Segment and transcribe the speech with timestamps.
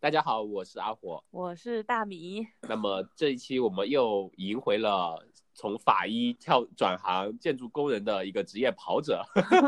[0.00, 2.46] 大家好，我是阿火，我是大米。
[2.68, 5.20] 那么这一期我们又迎回了
[5.54, 9.24] 从法医跳转行建筑工人的一个职业跑者，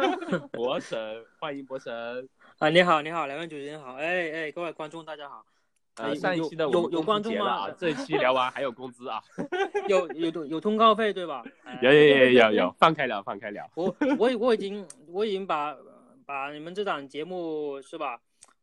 [0.52, 2.28] 博神，欢迎博神。
[2.60, 5.44] 啊，你好，你好，两位主持人好，哎哎，各位观众大家好。
[5.96, 7.68] 呃，上一期的有有观众吗？
[7.72, 9.20] 这一期聊完还有工资啊？
[9.90, 11.42] 有有有通告费对吧？
[11.82, 13.68] 有有有有有，放开聊，放开聊。
[13.74, 15.76] 我我我已经我已经把
[16.24, 18.20] 把你们这档节目是吧？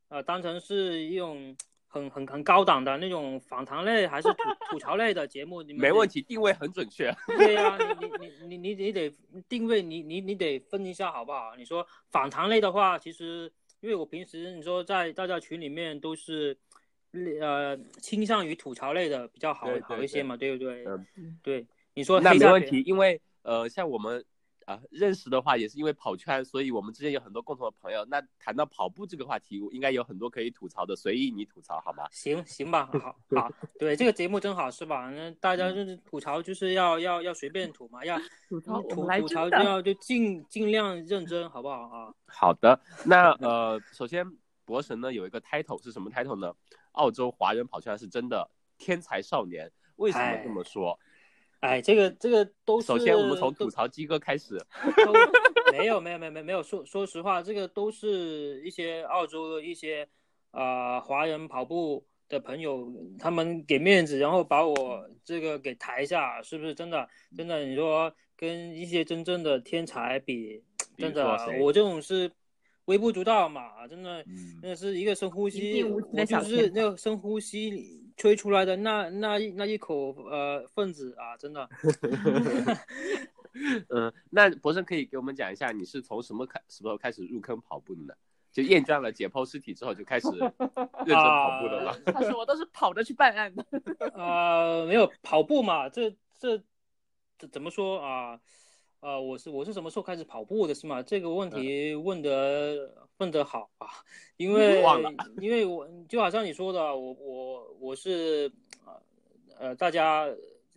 [0.09, 1.55] 呃，当成是一种
[1.85, 5.61] 很很很高档的那种访谈类还是吐吐槽类的节目？
[5.75, 7.13] 没问题，定位很准确。
[7.27, 9.13] 对呀，你你你你你得
[9.49, 11.55] 定位，你你你得分一下好不好？
[11.57, 16.57] 你说访谈类的话，其实因为我平时你说在大家群里面都是，
[17.41, 20.85] 呃，倾向于吐槽类的比较好好一些嘛，对不对？
[21.15, 24.23] 嗯，对，你说那没问题，因为呃，像我们。
[24.67, 28.03] 啊，认识的话也是因为跑圈，所以我们之间有很多共同的朋友。
[28.03, 32.05] 那谈到跑步这个话题，应该有很多可以吐槽的，随意你吐槽好吗？
[32.11, 33.49] 行行吧，好 好，
[33.79, 35.09] 对这个节目真好是吧？
[35.09, 38.19] 那大家就是吐槽，就是要要要随便吐嘛，要
[38.49, 42.13] 吐槽吐吐槽就要就尽尽量认真，好不好啊？
[42.27, 44.29] 好的，那呃，首先
[44.65, 46.53] 博神呢有一个 title 是什么 title 呢？
[46.91, 50.99] 澳洲华人跑圈是真的天才少年，为什么这么说？
[51.59, 52.87] 哎，这个这个都是。
[52.87, 54.59] 首先，我们从吐槽鸡哥开始。
[55.71, 60.07] 没有没有没有没有没有说说实话，这个都是一些澳洲的一些
[60.51, 67.07] 啊华人跑步的朋友，他们给面子，然后把我这个给抬下，是不是真的？
[67.35, 70.63] 真的，你说跟一些真正的天才比，
[70.97, 72.31] 真的，我这种是
[72.85, 74.23] 微不足道嘛，真的，
[74.61, 78.06] 真的是一个深呼吸，我就是那个深呼吸。
[78.17, 81.69] 吹出来的那那那一口呃分子啊，真的。
[83.89, 88.13] 嗯，那博生可以给我们讲一下，你是从什么开什么时候开始入坑跑步的呢？
[88.51, 90.51] 就厌倦了解剖尸体之后就开始 认
[91.07, 91.95] 真跑步了吗？
[92.05, 93.65] 他说我都是跑着去办案的。
[94.13, 96.61] 呃，没有跑步嘛，这这
[97.37, 98.31] 这怎么说啊？
[98.31, 98.39] 呃，
[98.99, 101.01] 我是我是什么时候开始跑步的，是吗？
[101.01, 103.87] 这个问题问得问得好啊，
[104.37, 104.83] 因为
[105.39, 108.51] 因为我就好像你说的，我我我是
[108.85, 109.01] 呃
[109.59, 110.27] 呃大家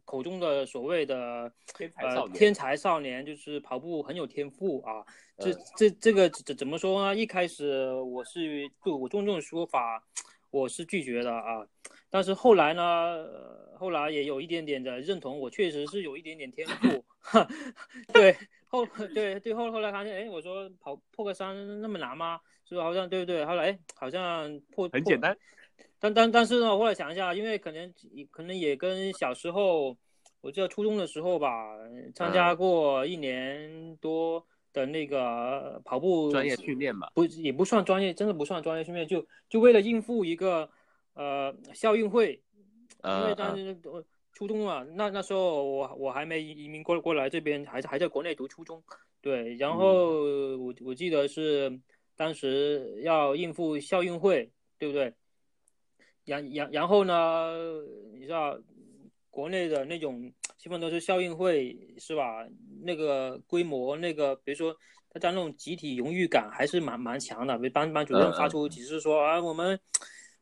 [0.04, 1.50] 口中的所谓的
[1.96, 5.04] 呃天才少年，就是跑步很有天赋啊。
[5.38, 7.16] 这这这个怎怎么说呢？
[7.18, 10.04] 一开始我是就我用这种说法，
[10.50, 11.66] 我是拒绝的啊。
[12.10, 13.26] 但是后来呢，
[13.78, 17.04] 后来也有一点点的认同，我确实是有一点点天赋。
[17.22, 17.46] 哈，
[18.12, 18.34] 对
[18.66, 18.84] 后
[19.14, 22.40] 对对后后来发现，哎，我说跑破个山那么难吗？
[22.68, 23.44] 是不好像对不对？
[23.44, 25.36] 后来哎，好像破很简单。
[25.98, 27.92] 但但但是呢，后来想一下，因为可能
[28.30, 29.96] 可能也跟小时候，
[30.40, 31.76] 我记得初中的时候吧，
[32.14, 40.70] 参加过一年多的那个跑步专业训练吧，不也不算专业，真的不算专业训练，就就为了应付一个
[41.20, 42.42] 呃校运会，
[43.04, 44.02] 因为当时我。
[44.32, 48.82] 初中啊，那那时候我我还没移民过过来这边，还是还在国内读初中。
[49.20, 50.22] 对，然后
[50.56, 51.78] 我我记得是
[52.16, 55.12] 当时要应付校运会，对不对？
[56.24, 57.52] 然然然后呢，
[58.14, 58.58] 你知道
[59.30, 62.46] 国内的那种基本都是校运会是吧？
[62.82, 64.74] 那个规模，那个比如说
[65.12, 67.58] 大家那种集体荣誉感还是蛮蛮强的。
[67.70, 69.78] 班班主任发出指示说啊，我们。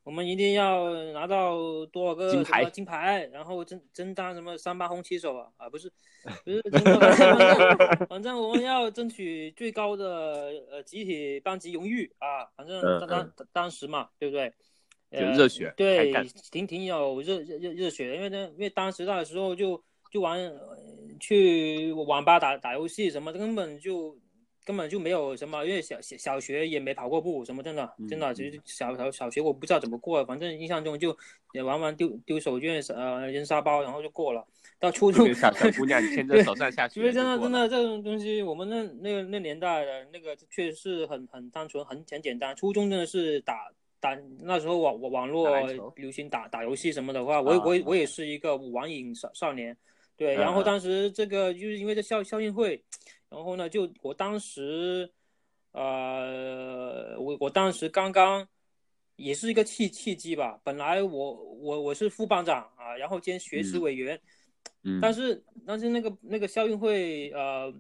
[0.08, 2.64] 我们一定要拿到多少个金牌？
[2.64, 5.46] 金牌，然后争争当什么三八红旗手啊？
[5.58, 5.92] 啊，不是，
[6.46, 6.62] 不是，
[8.08, 12.46] 反正我们要争取最高的呃集体班级荣誉啊！
[12.56, 14.50] 反正当当当时嘛，对不对？
[15.10, 16.10] 热血，对，
[16.50, 20.40] 挺挺有热热热热血的，因为呢，因为当时那时候就就玩
[21.20, 24.16] 去网吧打打游戏什么，根本就。
[24.69, 31.17] 根本就没有什么，因为小小小学也没跑过步，什么真的真的，就是小小小学我不知道怎么过，反正印象中就
[31.55, 34.47] 也玩玩丢丢手绢，呃，扔沙包，然后就过了。
[34.79, 37.01] 到初中，小姑娘牵着手上下去。
[37.01, 42.55] 因为真的真的这种东西，我们那那个那年代的那个确实是很很单纯，很很简单。
[42.55, 45.49] 初中真的是打打那时候网网网络
[45.97, 49.75] 流行打打游戏什么的话，我我我也是一个网瘾少少年，
[50.14, 50.35] 对。
[50.35, 52.85] 然后当时这个就是因为这校校运会。
[53.30, 55.10] 然后呢，就我当时，
[55.72, 58.48] 呃，我我当时刚刚，
[59.16, 60.60] 也是一个契契机吧。
[60.64, 64.20] 本来我我我是副班长啊，然后兼学习委员，
[64.84, 67.72] 嗯，但是但是那个那个校运会呃，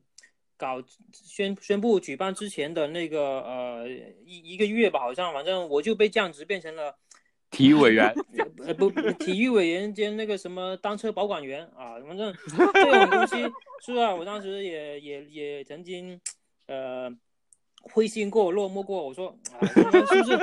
[0.56, 3.88] 搞宣宣布举办之前的那个呃
[4.24, 6.96] 一一个月吧，好像反正我就被降职变成了。
[7.58, 8.14] 体育委员，
[8.64, 8.88] 呃不，
[9.18, 12.32] 体育委员兼那个什么单车保管员啊，反正
[12.72, 13.52] 这种东西
[13.84, 14.14] 是啊？
[14.14, 16.20] 我当时也也也曾经，
[16.68, 17.10] 呃，
[17.82, 19.04] 灰心过、落寞过。
[19.04, 19.90] 我说啊，是不
[20.22, 20.38] 是？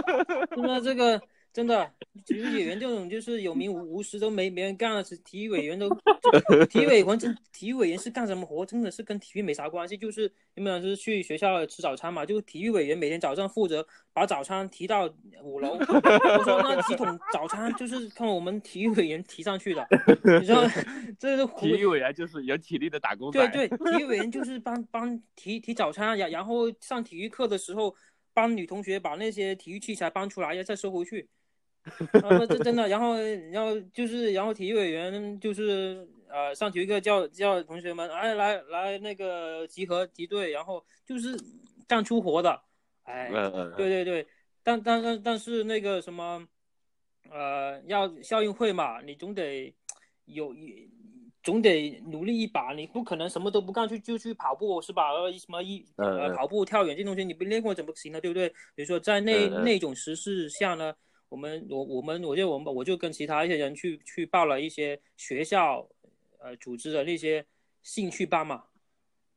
[0.57, 1.21] 那么这个
[1.55, 1.89] 真的，
[2.25, 5.87] 体育委员这种就是有名无无实都没没人干了，体育委员都，
[6.69, 8.65] 体育委员真体育委员是干什么活？
[8.65, 12.25] 真的是跟体育没啥关系，就是基本上是去学校吃早餐嘛。
[12.25, 15.09] 就体育委员每天早上负责把早餐提到
[15.41, 19.87] 五楼， 我说那几桶早餐就是看我们体育委员提上去的。
[20.41, 20.69] 你说
[21.17, 23.47] 这是 体育委员就是有体力的打工仔。
[23.47, 27.95] 对对，体育委员就是帮帮提提早餐，然然后上体育课的时候
[28.33, 31.29] 帮女同学把那些体育器材搬出来，要再收回去。
[32.23, 33.15] 啊，这真的，然后，
[33.51, 41.37] 然后就是，然后体育委员就是，呃，上体育课叫叫同学们，哎，来来那个集合集队，然后就是
[41.87, 42.59] 干出活的，
[43.03, 43.29] 哎，
[43.77, 44.27] 对对对，
[44.63, 46.47] 但但但但是那个什么，
[47.29, 49.71] 呃，要校运会嘛，你总得
[50.25, 50.55] 有，
[51.43, 55.11] 总得努力一把，你不可能什么都不干去就去跑步是吧？
[55.11, 58.19] 呃，什么一呃跑步跳远这东西你不练过怎么行呢？
[58.19, 58.49] 对不对？
[58.73, 60.91] 比如说在那那种时事下呢。
[61.30, 65.88] 我们我我们我就我们我就跟其他一些人去去报了一些学校
[66.39, 67.45] 呃组织的那些
[67.81, 68.63] 兴趣班嘛，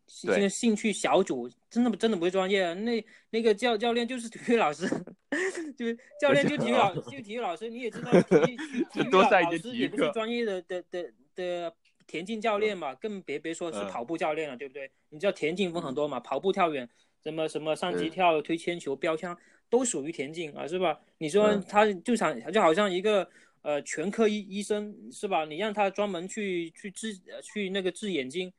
[0.07, 4.87] 这个兴趣小组真的真的不是专业，那那个教教练就是体育老师，
[5.77, 8.57] 就是教练就体育老 就体育老师，你也知道体育
[8.93, 11.75] 体育老师也不是专业的的的的
[12.07, 14.91] 田径教练嘛，更别别说是跑步教练了，对不对？
[15.11, 16.89] 你知道田径分很多嘛，跑步、跳远，
[17.23, 19.39] 什么什么上级跳、推铅球、标枪。
[19.71, 20.99] 都属于田径啊，是吧？
[21.19, 23.29] 你说他就想就好像一个
[23.63, 25.45] 呃全科医医生是吧？
[25.45, 28.51] 你让他专门去去治去那个治眼睛，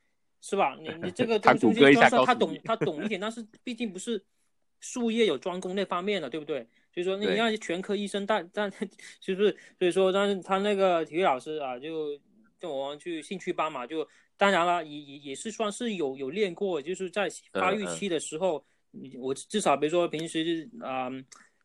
[0.41, 0.77] 是吧？
[0.79, 4.23] 你你这个 这个东西，虽说他懂他懂一点，但是毕竟不是
[4.79, 6.67] 术业有专攻那方面的，对不对？
[6.93, 8.71] 所以说你让全科医生，但但
[9.19, 12.19] 就是所以说，但是他那个体育老师啊，就
[12.59, 14.07] 就我们去兴趣班嘛，就
[14.37, 18.63] 当然了，也也也是算是有有练过，就是在发育期的时候。
[19.19, 21.09] 我至少比如说平时啊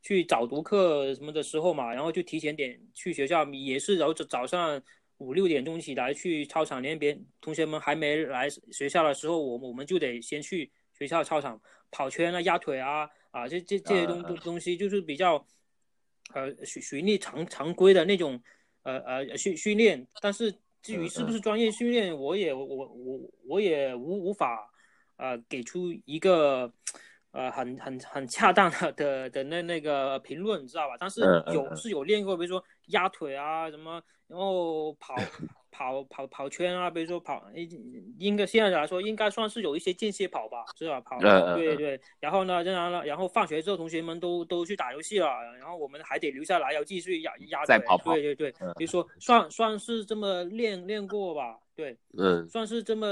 [0.03, 4.81] 去早读课什么的时候嘛，然后就提前点去学校，也是然后早上
[5.17, 11.59] 五六点钟起来去操场那边，同学们还没来学校的时候，我我们就得先去学校操场
[11.91, 15.47] 跑圈啊、压腿啊啊这这这些东东东西就是比较
[16.35, 18.38] 呃循循例常常规的那种
[18.82, 24.70] 呃呃训训练，但是至于是不是专业训练，我也我我我也无无法
[25.17, 26.70] 呃给出一个。
[27.35, 30.95] 呃，很很很恰当的的的那那个评论，你知道吧？
[31.01, 31.21] 但是
[31.53, 35.17] 有是有练过，比如说压腿啊什么，然后跑
[35.73, 37.45] 跑跑跑圈啊，比如说跑，
[38.21, 41.01] 应该现在来说应该算是有一些间歇跑吧，是吧？
[41.01, 41.19] 跑，
[41.57, 42.01] 对对。
[42.21, 45.27] 然后呢，当然了，然后放学之后同学们都都去打游戏了，
[45.59, 47.83] 然后我们还得留下来要继续压压腿。
[48.05, 53.09] 对对对，比如说算算是这么练练过吧，对，嗯，算是这么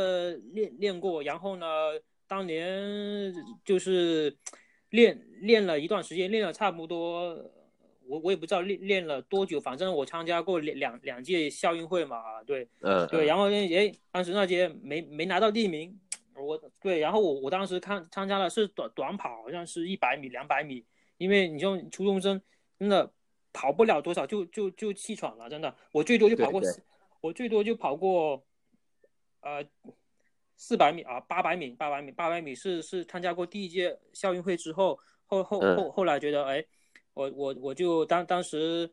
[0.53, 1.67] 练练过，然后呢？
[2.33, 3.31] 当年
[3.63, 4.35] 就是
[4.89, 7.35] 练练了一段时间，练了差不多，
[8.07, 16.01] 我我也不知道练练了多久，反正我参加过两两两届校运会嘛，对，嗯，对，然后哎，当时那届没没拿到第一名，
[16.35, 20.87] 我对，然后我我当时看参加的是短短跑，好像是一百米、两百米，
[21.19, 22.41] 因为你像初中生
[22.79, 23.13] 真的
[23.53, 26.63] 跑不了多少就就就气喘了，真的，我最多就跑过，
[27.21, 28.43] 我最多就跑过，
[29.43, 29.63] 呃。
[30.65, 36.65] 四百米啊，八百米，八百米，八百米是是参加过第一届校运会之后，后后后后来觉得，哎，
[37.15, 38.89] 我我我就当当时，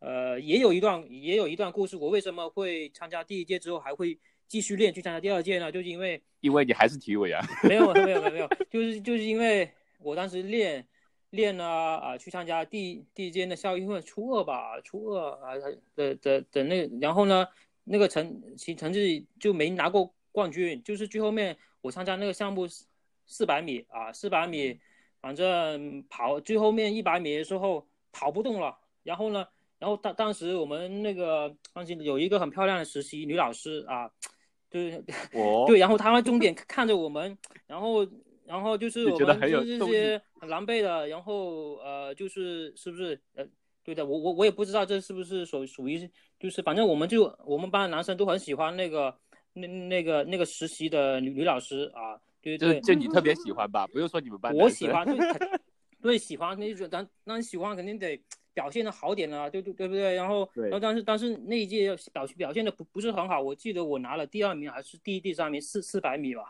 [0.00, 4.18] 呃，也有一段也有一段故事，我为什么会参加第一届之后还会
[4.48, 5.70] 继续练去参加第二届呢？
[5.70, 9.70] 就是因为因为你还是体育委员，没有没有没有没有， 就是就是因为
[10.00, 10.84] 我当时练
[11.30, 11.64] 练了
[11.98, 15.54] 啊，去参加第第一届的校运会，初二吧，初二啊
[15.94, 17.46] 的的的那，然后呢，
[17.84, 20.12] 那个成其成绩就没拿过。
[20.32, 22.86] 冠军就是最后面我参加那个项目四
[23.26, 24.80] 四百米啊，四百米，
[25.20, 28.76] 反正跑最后面一百米的时候跑不动了。
[29.04, 29.46] 然后呢，
[29.78, 34.10] 然后当当时我们那个当时有一个很漂亮的实习女老师啊，
[34.70, 35.02] 对，
[35.66, 37.36] 对，然后她在终点看着我们，
[37.66, 38.06] 然后
[38.44, 43.46] 然后就是我们就是这些很狼狈的，然后呃就是是不是呃
[43.84, 49.16] 对的，我我我也不知道这是不是属属于就是反正我们就我们班的男生都很喜欢那个。
[49.54, 53.86] 那那个那个实习的女女老师啊，对对，就你特别喜欢吧？
[53.86, 55.18] 不用说你们班，我喜欢，对
[56.00, 58.20] 对喜欢，那就当当喜欢肯定得
[58.54, 60.14] 表现的好点啊，对对对不对？
[60.14, 66.44] 然后然后但是但是那一届表表现的不不是很好，我记得我拿了第二名还是第第三名，四四百米吧，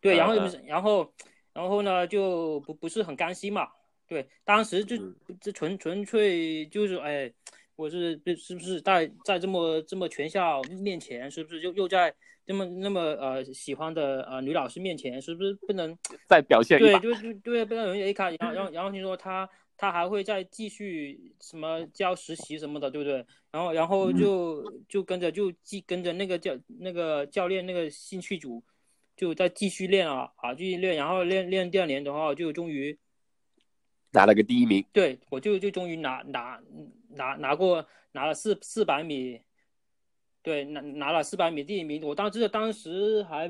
[0.00, 0.34] 对，然后
[0.66, 1.12] 然后
[1.52, 3.68] 然后呢就不不是很甘心嘛，
[4.06, 4.96] 对，当时就
[5.40, 7.32] 就纯纯粹就是哎，
[7.76, 12.14] 我是是不是在在这么这么全校面前，是不是又又在。
[12.46, 15.96] 那么那么呃喜欢的呃女老师面前是不是不能
[16.28, 18.30] 再表现对，就是对，不能容易 A 卡。
[18.30, 23.24] 然后然后 然后听说她他还会再继续什么教实习什么的，对不对？
[23.50, 28.62] 然后然后就就跟着就继跟着那个教那个教练那个兴趣组，
[29.16, 32.96] 就再继续练啊啊继续练，然后练练第二年的话就终于
[34.12, 34.84] 拿了个第一名。
[34.92, 36.60] 对，我就就终于拿拿
[37.08, 39.40] 拿拿过拿了四四百米，
[40.44, 42.06] 对拿拿了四百米第一名。
[42.06, 43.48] 我当时当时还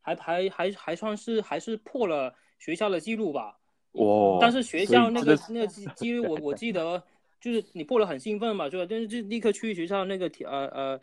[0.00, 3.58] 还还还还算是还是破了学校的记录吧。
[3.92, 4.38] 哇！
[4.40, 7.02] 但是学校那个那个记记录，我我记得
[7.40, 8.86] 就是你破了很兴奋嘛，是吧？
[8.88, 11.00] 但是就立刻去学校那个体呃呃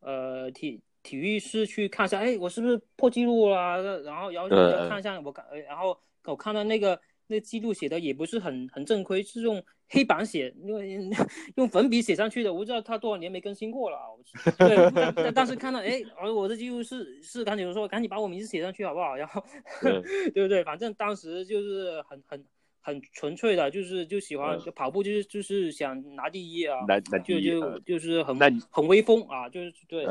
[0.00, 4.00] 呃体体育室去看一下，哎，我是不是破记录了？
[4.02, 4.48] 然后然后
[4.88, 6.98] 看一下我看，然后我看到那个
[7.32, 11.00] 那记录写的也不是很很正规，是用黑板写，因为
[11.56, 13.98] 用粉笔写上去的，我不知道他多少年没更新过了。
[14.58, 19.16] 对，但但是看到哎，而我的记录是是赶紧说赶紧把我名字写上去好不好？
[19.16, 19.42] 然后
[20.34, 20.62] 对 不对？
[20.62, 22.44] 反正当时就是很很
[22.80, 30.06] 很纯粹的，就是就喜欢就跑步，就是就是想拿第一啊，拿拿就就就是很那很威风啊，就是对。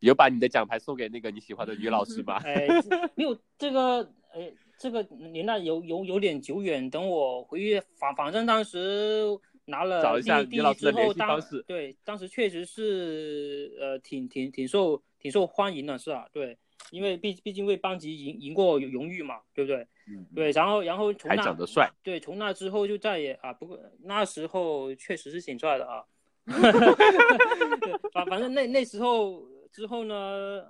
[0.00, 2.36] 有把你的奖牌送给那个你喜欢的女老师吗？
[2.44, 2.68] 哎，
[3.14, 6.88] 没有这个，哎，这个年代有有有点久远。
[6.90, 9.24] 等我回去，反反正当时
[9.64, 16.28] 拿了第第一之后，当对当时确实是呃挺挺挺受挺受欢迎的，是吧？
[16.32, 16.56] 对，
[16.90, 19.86] 因为毕毕竟为班级赢赢过荣誉嘛，对不对？
[20.08, 20.26] 嗯。
[20.34, 21.90] 对，然后然后从那还长得帅。
[22.02, 26.04] 对，从那之后就再也啊，不过那时候确实是挺帅的啊。
[28.12, 29.46] 反反正那那时候。
[29.72, 30.14] 之后呢，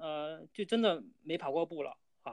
[0.01, 2.33] 呃，就真的没跑过步了啊。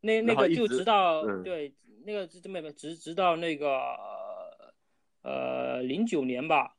[0.00, 1.72] 那那个就直到对
[2.04, 3.70] 那个这么直直到那个
[5.22, 6.76] 呃零九年吧。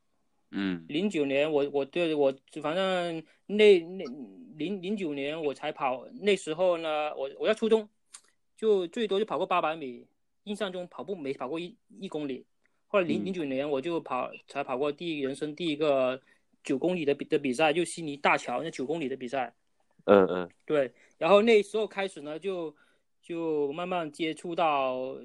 [0.52, 0.86] 嗯。
[0.88, 4.06] 零九年我我对我反正那那
[4.58, 7.88] 零零九年我才跑，那时候呢我我在初中，
[8.56, 10.08] 就最多就跑过八百米，
[10.44, 12.46] 印象中跑步没跑过一一公里。
[12.88, 16.22] 后来零零九年我就跑才跑过第人生第一个。
[16.64, 19.52] 九公里的比的比赛，就悉尼大桥那九公里的比赛，
[20.04, 20.94] 嗯嗯，对。
[21.18, 22.72] 然后那时候开始呢，就
[23.32, 25.16] 就慢慢接触到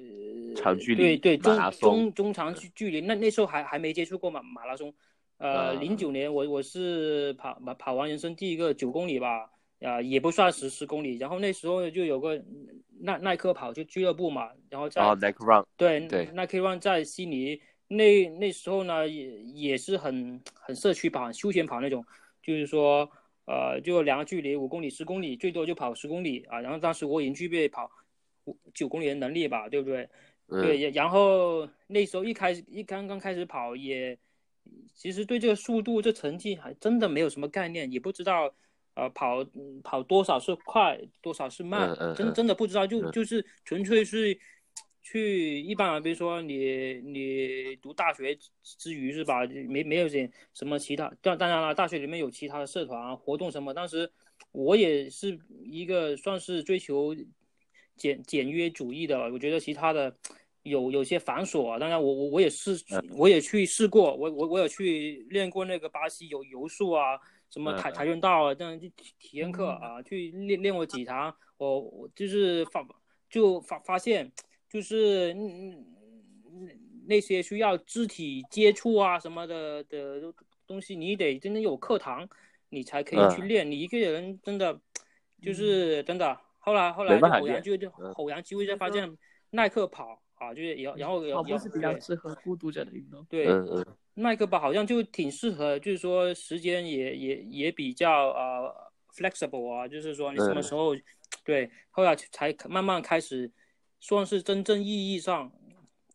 [0.55, 3.01] 长距离，对对，中中中长距距离。
[3.01, 4.93] 那那时候还还没接触过马马拉松。
[5.39, 9.49] 呃，零九年我我是跑跑跑完人生第一个九公里吧，
[9.81, 11.17] 啊，也不算十十公里。
[11.17, 12.41] 然后那时候就有个
[13.01, 17.59] 耐耐克跑就俱乐部嘛，然后在耐克 run，对对，耐克 run 在悉尼。
[17.89, 22.03] 那那时候呢，也也是很很社区跑、休闲跑那种，
[22.41, 23.09] 就是说，
[23.47, 26.61] 呃，就两个距离五公里、十公里，最多就跑十公里啊。
[26.61, 27.89] 然后当时我已经具备跑
[28.43, 30.09] 五九公里的能力吧，对不对？
[30.47, 30.91] 对。
[30.91, 34.15] 然后那时候一开始一刚刚开始跑，也
[34.93, 38.53] 其实对这个速度、这成绩还真的没有什么概念，也不知道，
[38.93, 39.45] 呃，跑
[39.83, 44.39] 跑多少是快，多少是慢，真真的不知道，就就是纯粹是。
[45.09, 49.45] 去一般啊，比如说你你读大学之余是吧？
[49.45, 53.73] 没没有点什么其他，当当然了，大学里面有其他的社团啊活动什么。
[53.73, 54.11] 当时
[54.51, 57.15] 我也是一个算是追求
[57.95, 60.13] 简简约主义的，我觉得其他的
[60.63, 61.79] 有有些繁琐。
[61.79, 62.77] 当然我我我也试，
[63.15, 67.17] 我也去试过，我我我有去练过那个巴西有柔术啊，
[67.49, 71.33] 什么跆跆拳道啊，这样体体验课啊，去练练过几堂。
[71.57, 72.85] 我我就是发
[73.29, 74.29] 就发发现。
[74.69, 75.85] 就是嗯
[77.07, 80.33] 那些需要肢体接触啊什么的的
[80.65, 82.27] 东西，你得真的有课堂，
[82.67, 83.71] 你才可以去练。
[83.71, 84.77] 你一个人真的
[85.41, 86.37] 就是真的。
[86.59, 89.17] 后来后来偶然就就偶然机会就发现
[89.51, 93.25] 耐克跑啊，就是然然后跑步是比较适合孤独者的运动。
[93.29, 93.47] 对，
[94.15, 100.93] 耐克跑好像就挺适合，就是说时间也也也比较呃 flexible 啊，就是说你什么时候
[101.45, 103.49] 对，后来才慢慢开始。
[103.99, 105.51] 算是真正意义上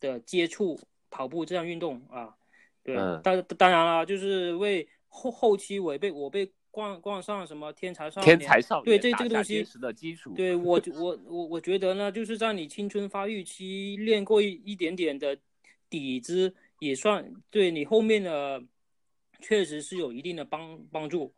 [0.00, 0.78] 的接触
[1.10, 2.34] 跑步这项运动啊，
[2.82, 15.38] 对，当当然了，就是为后后期我被我被冠冠上什么天才少年，天才少年，对这这个东西的基础，对我我我我觉得呢，就是在你青春发育期练过一一点点的
[15.90, 18.62] 底子，也算对你后面的
[19.40, 21.34] 确实是有一定的帮帮助，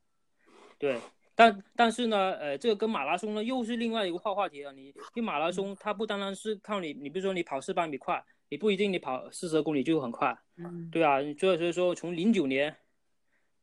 [0.78, 1.00] 对。
[1.36, 4.72] 但但是呢，呃，这个跟马拉松呢又是另外一个话话题了。
[4.72, 11.18] 你因为马拉松它不单单是靠你，你比如说你跑四百米快，你不一定你跑四十公里就很快，嗯，对啊。
[11.36, 12.76] 所以所以说从零九年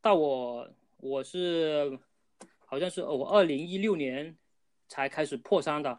[0.02, 1.98] 到我我是
[2.66, 4.36] 好像是我二零一六年
[4.86, 5.98] 才开始破三的，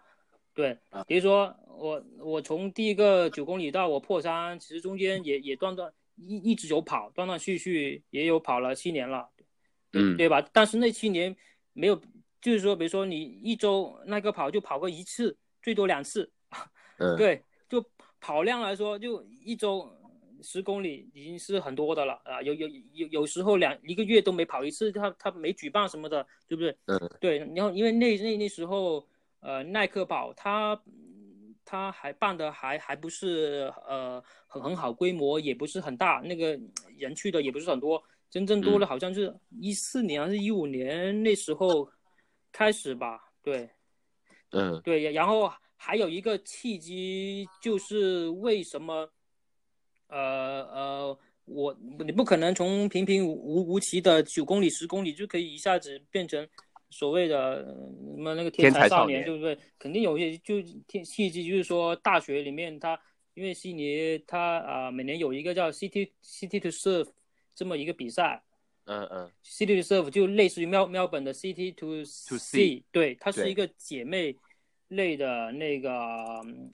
[0.53, 0.77] 对，
[1.07, 9.27] 比如说我我从第一个九公里到我破三，其实中间也也断断一一直有跑，断断续续也有跑了七年了，
[9.93, 10.47] 嗯，对吧？
[10.53, 11.35] 但是那七年。
[11.73, 11.99] 没有，
[12.41, 16.31] 就是说，比如说你一周那个跑就跑个一次，最多两次，
[16.97, 17.83] 嗯，对，就
[18.19, 19.91] 跑量来说，就一周
[20.41, 26.77] 十公里已经是很多的了啊，有有有有时候两一个月都没跑一次，他他没举办什么的，对不对？
[26.85, 27.39] 嗯，对。
[27.55, 29.07] 然后因为那那那时候，
[29.39, 30.79] 呃，耐克跑他
[31.65, 36.59] 他还办的还还不是呃很很好规模，也不是很大，那个
[36.97, 38.03] 人去的也不是很多，
[38.33, 41.87] 真正多了好像是一四年还是一五年那时候
[42.51, 43.69] 开始吧，对，
[44.49, 45.49] 嗯，对，然后。
[45.85, 49.09] 还有一个契机，就是为什么，
[50.07, 56.47] 呃呃，我你不可能从平平无无奇的九公里、十公里就可以一下子变成
[56.89, 59.57] 所谓的什么那个天才少年，对不对？
[59.77, 62.97] 肯定有些就天契机，就是说大学里面他
[63.33, 67.09] 因为悉尼他啊每年有一个叫 City City to Serve
[67.55, 68.43] 这么一个比赛，
[68.85, 74.35] 嗯嗯，City to Serve 就类似于喵喵本的 City to to See，对，它是一个姐妹。
[74.89, 75.91] 类的那个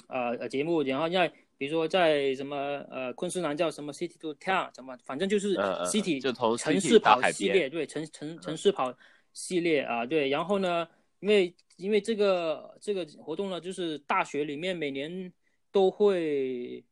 [0.10, 2.58] 呃呃节目，然后在比如说在什么
[2.90, 5.56] 呃昆士兰叫什么 City to Town，什么反正就是
[5.86, 8.94] City 就从城市跑系列，对城城城市跑
[9.32, 10.28] 系列啊，对。
[10.28, 10.86] 然后呢，
[11.22, 15.32] 因为因为这个这个活动呢，就是大学里面每年
[15.72, 16.84] 都会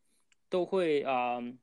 [0.48, 1.54] 都会啊呃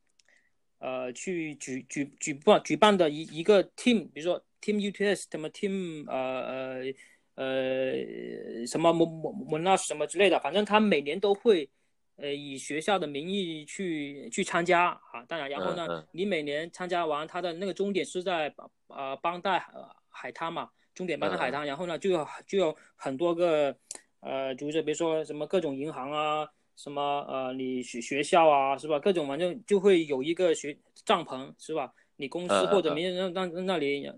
[1.13, 6.93] 去举举举办举办的一一个 team，比如说 Team UTS 什么 Team 呃呃。
[7.37, 11.69] 呃，什么蒙蒙蒙纳什么之类的，反正他每年都会，
[12.15, 15.21] 呃，以学校的名义去去参加啊。
[15.27, 18.55] 当然，然后呢，你每年参加完，他的那个终点是在
[18.87, 19.67] 呃邦代
[20.07, 21.67] 海滩嘛，终点邦代海滩。
[21.67, 23.77] 然后呢，就有就有很多个，
[24.21, 28.99] 呃，就是比如说什么各种银行啊，什么呃，你学学校啊，是吧？
[28.99, 31.93] 各种反正就会有一个学帐篷，是吧？
[32.17, 34.09] 你公司或者名人那那那里，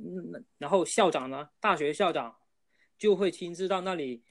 [0.58, 2.36] 然后校长呢，大学校长。
[3.00, 4.24] 就会亲自到那里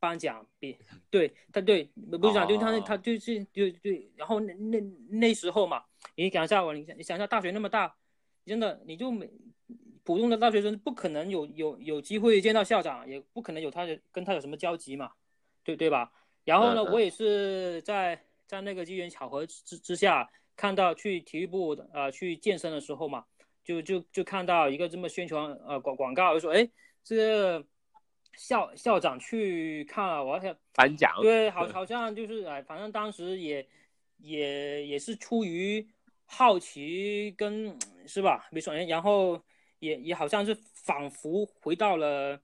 [0.00, 0.76] 颁奖，比
[1.08, 1.84] 对他对
[2.20, 5.84] 不是讲，就他他就是就对，然后那那那时候嘛，
[6.16, 7.94] 你想一下我，你想你想一下，大学那么大，
[8.44, 9.30] 真的你就没
[10.02, 15.12] 普通的大学生不可能有有有机会见到校长，也不可能有他的跟他有什么交集嘛，
[15.62, 16.10] 对对吧？
[16.44, 23.24] 然后呢，我也是在在那个机缘巧合之之下看到去体育部的呃去健身的时候嘛，
[23.64, 26.68] 就就就看到一个这么宣传呃广广告，就说哎。
[27.04, 27.66] 这个
[28.36, 33.68] 校校长去看了，我想颁奖，对，好，好像就是哎，反正当时也
[34.18, 35.84] 也也是出于
[36.26, 37.76] 好奇跟
[38.06, 38.46] 是吧？
[38.52, 39.42] 没说，然后
[39.80, 42.40] 也也好像是仿佛回到了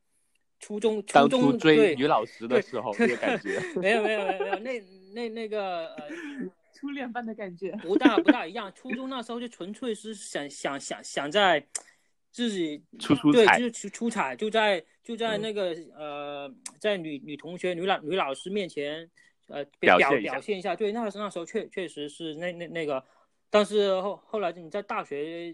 [0.59, 4.81] 初中，初中追女老师的时候那个感觉， 没有没有没有没有，那
[5.15, 6.05] 那那个呃，
[6.75, 8.73] 初恋般的感觉，不大不大一样。
[8.75, 11.67] 初中那时候就纯粹是想想想想在。
[12.31, 19.11] 自己出出对，就是出出彩，就在就在那个呃，在女女同学、女老女老师面前，
[19.49, 20.77] 呃，表表现一下。
[20.77, 23.03] 对，那那时候确确实是那那那个，
[23.51, 25.53] 但是后后来你在大学，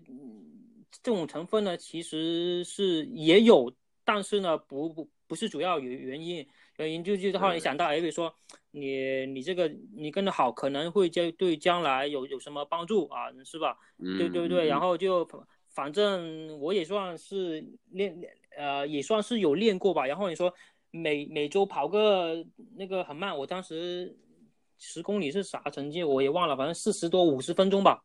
[1.00, 3.72] 这种成分呢，其实是也有，
[4.04, 8.34] 但是呢，不不不是主要原原因，原因就就是后来想到，哎，比如说
[8.70, 13.76] 你你这个你跟的好，可能会将对将来有有什么帮助啊，是吧？
[14.18, 15.28] 对对对，然后就。
[15.74, 20.06] 反正我也算是练练，呃，也算是有练过吧。
[20.06, 20.54] 然后你说
[20.92, 24.16] 每每周跑个那个很慢，我当时
[24.78, 28.04] 十公里是啥成绩我也忘了，反正四十多五十分钟吧。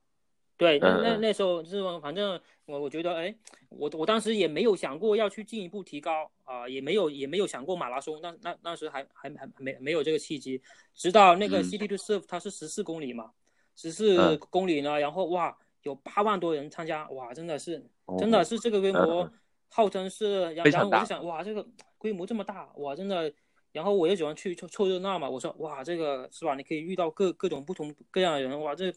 [0.60, 3.34] 对，那那时候是反正我我觉得，哎，
[3.69, 10.62] 我我当时也没有想过要去进一步提高啊，也没有也没有想过马拉松，那那当时还还还没没有这个契机。
[10.93, 13.32] 直到那个 City to Serve 它是十四公里嘛，
[13.76, 15.58] 十四公里呢，然后哇。
[15.84, 17.82] 有八万多人参加，哇，真的是，
[18.17, 19.32] 真的是这个规模，
[19.69, 21.65] 号称是，然后我就想，哇，这个
[21.98, 23.32] 规模这么大，哇，真的，
[23.72, 26.54] 然后我又喜欢去凑凑热闹嘛，我说，哇，这个是吧？
[26.54, 28.93] 你可以遇到各各种不同各样的人，哇，这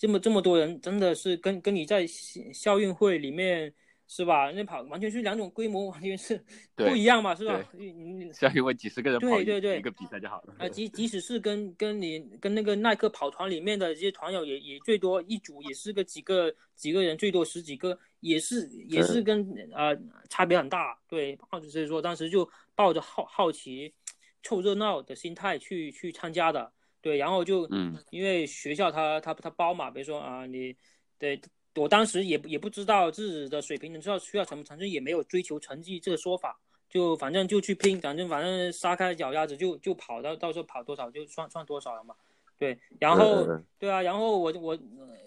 [0.00, 2.04] 这么这么多人，真的是跟跟你在
[2.52, 3.72] 校运会里面。
[4.12, 4.50] 是吧？
[4.50, 6.36] 那跑完全是两种规模，完全是
[6.74, 7.64] 不一样嘛，是吧？
[7.74, 10.56] 你相因为几十个人对对对一个比赛就好了。
[10.58, 19.96] 啊，即 即使是跟跟你跟那个耐克跑团里面的这些团友，也也最多一组也是个几个几个人，最多十几个，也是也是跟啊
[20.28, 20.98] 差别很大。
[21.08, 21.38] 对，
[21.70, 23.94] 所以说当时就抱着好好奇、
[24.42, 26.72] 凑热闹的心态去去参加的。
[27.00, 30.76] 对，然后就嗯，因为学校他他他包嘛，比如说啊，你
[31.18, 31.40] 对。
[31.76, 36.58] 我当时也也不知道自己的水平能知道需要什么成绩，也没有追求成绩这个说法，
[36.88, 42.12] 就反正就去拼，反正反正撒开脚丫子就就跑到到时候跑多少就算算多少了嘛。
[42.58, 43.46] 对，然后
[43.78, 44.76] 对啊，然后我我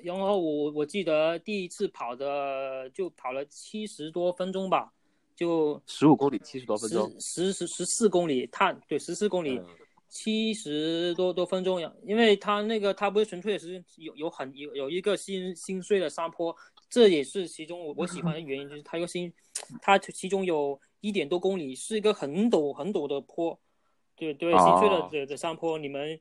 [0.03, 4.91] 然后我我记得第一次跑的就跑了七十多分钟吧，
[5.33, 9.61] 就十五公里七十多分钟，十十十四公里，碳对十四公里
[10.13, 16.55] 七十多多分钟呀，因为它那个它不是纯粹是有有很有有一个心心碎的山坡，
[16.87, 19.33] 这也是其中我我喜欢的原因，就是它有心，
[19.81, 23.59] 它其中有一点多公里是一个很陡很陡的坡，
[24.15, 26.19] 对对，心碎的的的山坡，你们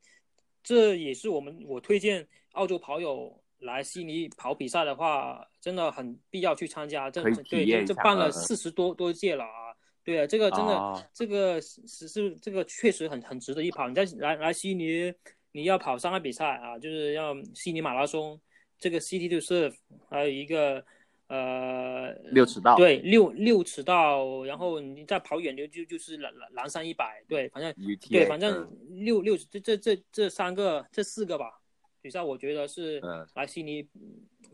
[0.64, 9.62] 这也是我们我推荐澳洲跑友来悉尼跑比赛的话，真的很必要去参加，这对这办了四十多多届了啊。
[10.04, 13.88] 对啊，这个真的，这个是是这个确实很很值得一跑。
[13.88, 15.14] 你在来来悉尼，
[15.52, 18.40] 你要跑三个比赛啊，就是要悉尼马拉松，
[18.80, 19.74] 这个 City to Surf，
[20.10, 20.84] 还有一个
[21.28, 27.72] 呃六尺道，对六六尺道，然后你再跑远的就就是蓝蓝蓝山一百，对，反正
[28.10, 31.60] 对，反正六六这这这这三个这四个吧
[32.00, 33.00] 比赛，我觉得是
[33.34, 33.86] 来悉尼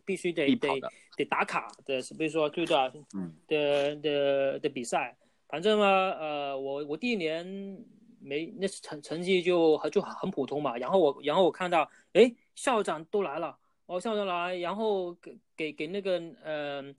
[0.04, 0.68] 必须得得
[1.16, 5.16] 得打卡的，比如说对的，嗯的的的比赛。
[5.48, 7.82] 反正嘛，呃，我我第一年
[8.20, 13.56] 没那成成绩就就很普通嘛，然后我然后我看到，哎，校长都来了，
[13.86, 16.94] 哦，校长来，然后给给给那个，呃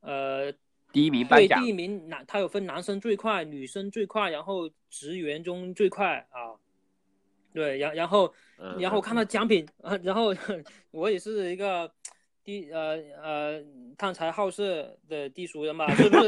[0.00, 0.52] 呃，
[0.92, 6.58] 第一名颁奖，第一名男，他有分男生最快，女生最快，然后职员中最快啊，
[7.52, 8.34] 对，然然后
[8.78, 9.64] 然后看到奖品，
[10.02, 10.34] 然后
[10.90, 11.92] 我也是一个。
[12.44, 13.62] 地呃呃
[13.96, 16.22] 贪财好色的地俗人吧，是不是？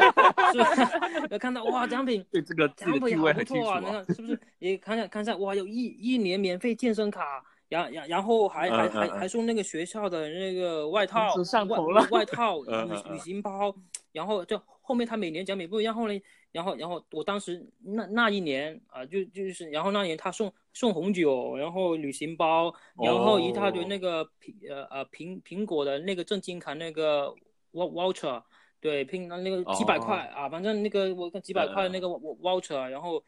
[0.53, 1.39] 是吧？
[1.39, 3.81] 看到哇奖品，对这个奖品好不错啊！
[3.81, 4.41] 你看是不是？
[4.59, 11.35] 你看看看下哇，有一一年免费健身卡，然然然后还还还还送那个学校的那个外套，
[11.69, 13.75] 外外套旅旅行包，
[14.13, 16.21] 然后就后面他每年奖品不一样，后来
[16.57, 20.53] 然后然后我当时那那一年啊就就是然后那年他送。
[20.79, 22.71] 送红酒，然后旅行包，
[23.03, 27.35] 然后一大堆那个苹呃呃苹苹果的那个正金卡那个
[27.73, 28.43] voucher，
[28.79, 33.25] 对，拼那个几百块啊，反正那个我几百块那个 voucher，然后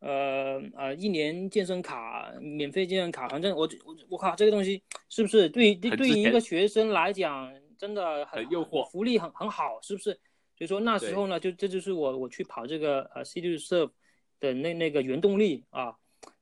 [0.00, 10.20] 呃呃一年健身卡，免费健身卡，反正我我我靠这个东西是不是对对对于一个学生来讲真的很诱惑，福利很很好，是不是？
[10.60, 13.90] 所以说那时候呢，就这就是我我去跑这个呃 City Surf
[14.38, 15.96] 的那那个原动力啊。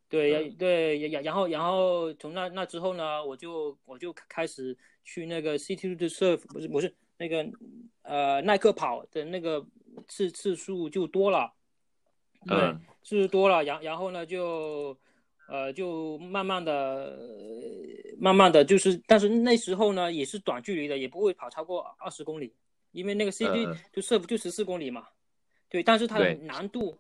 [0.09, 7.47] 对，对，然然后然后从那那之后呢，我就我就开始去那个 City to Surf，不是不是那个
[8.03, 9.65] 呃耐克跑的那个
[10.09, 11.53] 次次数就多了，
[12.45, 12.57] 对，
[13.05, 14.99] 次数多了，然然后呢就
[15.47, 17.19] 呃就慢慢的
[18.19, 22.55] 慢慢的就是，但是那时候呢也是短距离的，也不会跑超过二十公里，
[22.93, 25.07] 因为那个 City to Surf 就十四公里嘛，
[25.69, 26.99] 对，但是它的难度。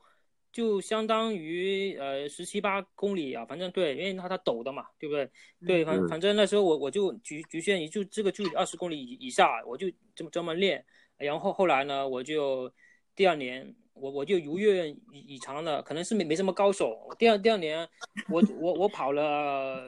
[0.50, 5.30] 就相当于呃十七八公里啊，反正对，因为它它陡的嘛，对不对？
[5.66, 10.82] 对，反反正那时候我我就局局限于就这个距离二十公里以以下，我就这么这么练。
[11.18, 12.72] 然后后来呢，我就
[13.14, 16.98] 第二年我我就如愿以以偿了，可能是没没什么高手。
[17.18, 17.86] 第二第二年
[18.30, 19.82] 我我我跑了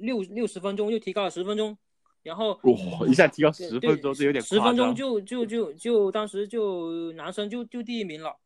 [0.00, 1.76] 六六十分钟，又提高了十分钟，
[2.24, 8.36] 然后哇一下提高十分钟，这有点十分钟就就就就当时就男生就就第一名了。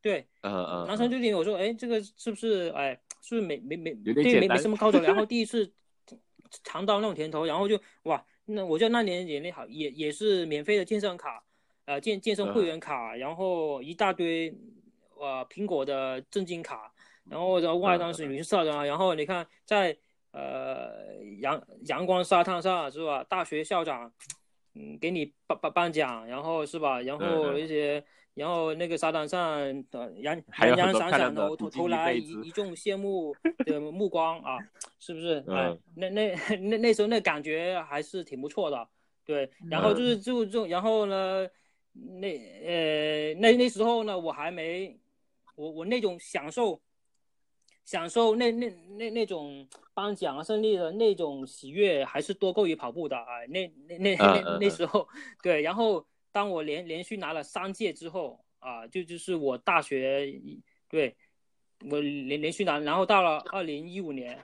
[0.00, 5.00] 对，嗯嗯，男生就听我说，哎，这个是不是，哎，是不是没没没对没没什么高手？
[5.00, 5.72] 然后 第一次
[6.62, 11.42] 尝到那种甜头，然后就哇，那我就那年也那好，也也是免费的健身卡，
[11.86, 14.54] 呃健健身会员卡，然后一大堆，
[15.18, 16.92] 呃苹果的正经卡，
[17.28, 19.96] 然后在外当时女校长，然后你看在
[20.34, 23.24] 呃阳阳光沙滩上是吧？
[23.24, 24.12] 大学校长，
[24.74, 27.00] 嗯，给你颁颁颁奖，然后是吧？
[27.00, 28.04] 然后一些。
[28.34, 29.40] 然后那个沙滩上，
[29.92, 33.32] 呃，洋洋洋闪闪的，投投来一一众羡慕
[33.64, 34.58] 的目光啊，
[34.98, 35.38] 是不是？
[35.46, 38.88] 哎，那那 那那时候那感觉还是挺不错的，
[39.24, 39.48] 对。
[39.70, 41.48] 然后就是就就然后呢，
[41.92, 44.98] 那呃那那时候呢，我还没，
[45.54, 46.82] 我我那种享受，
[47.84, 53.24] 享受那那那那种颁奖胜利的那种喜悦，还是多过于跑步的啊。
[53.48, 55.08] 那那那那那时候，
[55.42, 56.06] 对，然后。
[56.34, 60.34] 当我连连续拿了三届之后啊，就就是我大学，
[60.88, 61.14] 对
[61.88, 64.36] 我连连续拿，然后到了二零一五年，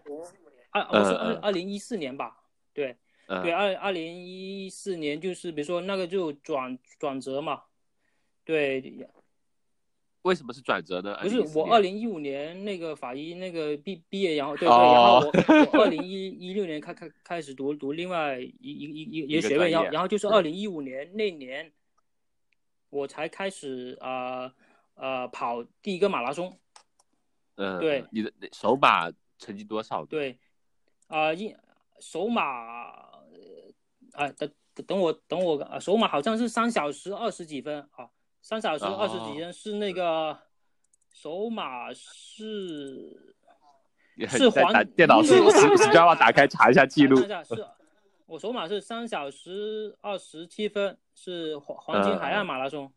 [0.71, 7.61] 二我是二二零一四年吧，对对二二零一四年就是比如说那个就转转折嘛，
[8.45, 8.81] 对，
[10.23, 11.17] 为什么是转折呢？
[11.23, 15.31] 不是我二零一五年那个法医那个毕毕业，然后对对， 然后
[15.73, 21.73] 我二零一一六年开开开始读读另外一一一一个学位，然后然后就是二零一五年那年。
[22.93, 24.53] 我才开始啊
[24.95, 26.59] 呃跑第一个马拉松，
[27.55, 30.05] 嗯，对，你的首马成绩多少？
[30.05, 30.37] 对，
[31.07, 31.55] 啊一
[32.01, 32.43] 首马，
[34.11, 34.51] 啊等
[34.89, 38.11] 等我等我啊首马好像是三小时二十几分啊，
[38.43, 40.37] 三小时二十几分是那个
[41.13, 43.35] 首马是，
[44.29, 47.17] 是黄电脑是 Strava 打开查一下记录。
[47.17, 47.67] 是，
[48.27, 52.93] 我首马是三小时二十七分，是黄黄金海岸马拉松。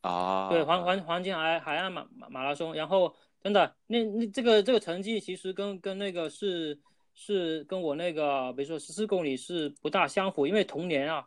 [0.00, 6.78] 啊，对，黄黄黄金海海岸马马马拉松，然后真的那那这个这个成绩其实跟跟那个是
[7.14, 11.26] 是跟我那个比如说十四公里是不大相符，因为同年啊，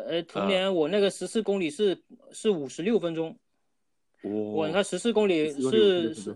[0.00, 2.00] 呃同年我那个十四公里是
[2.32, 3.38] 是五十六分钟，
[4.22, 6.34] 我那十四公里是是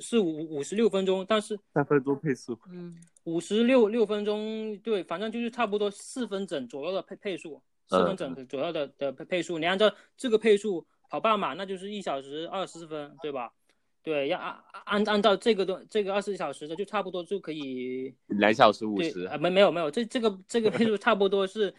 [0.00, 10.86] 是五五十六分钟，但是三分钟配速，嗯，五十六六分钟，对，反正就是差不多四分整左右的配配速，四分整左右的的配配速，你按照这个配速。
[11.12, 13.52] 跑半马那就是一小时二十四分，对吧？
[14.00, 19.24] 对，要按按按照这个东这个二十四小时的，就差不多就可以两小时五十。
[19.24, 21.74] 啊，没没有没有，这这个这个配速差不多是，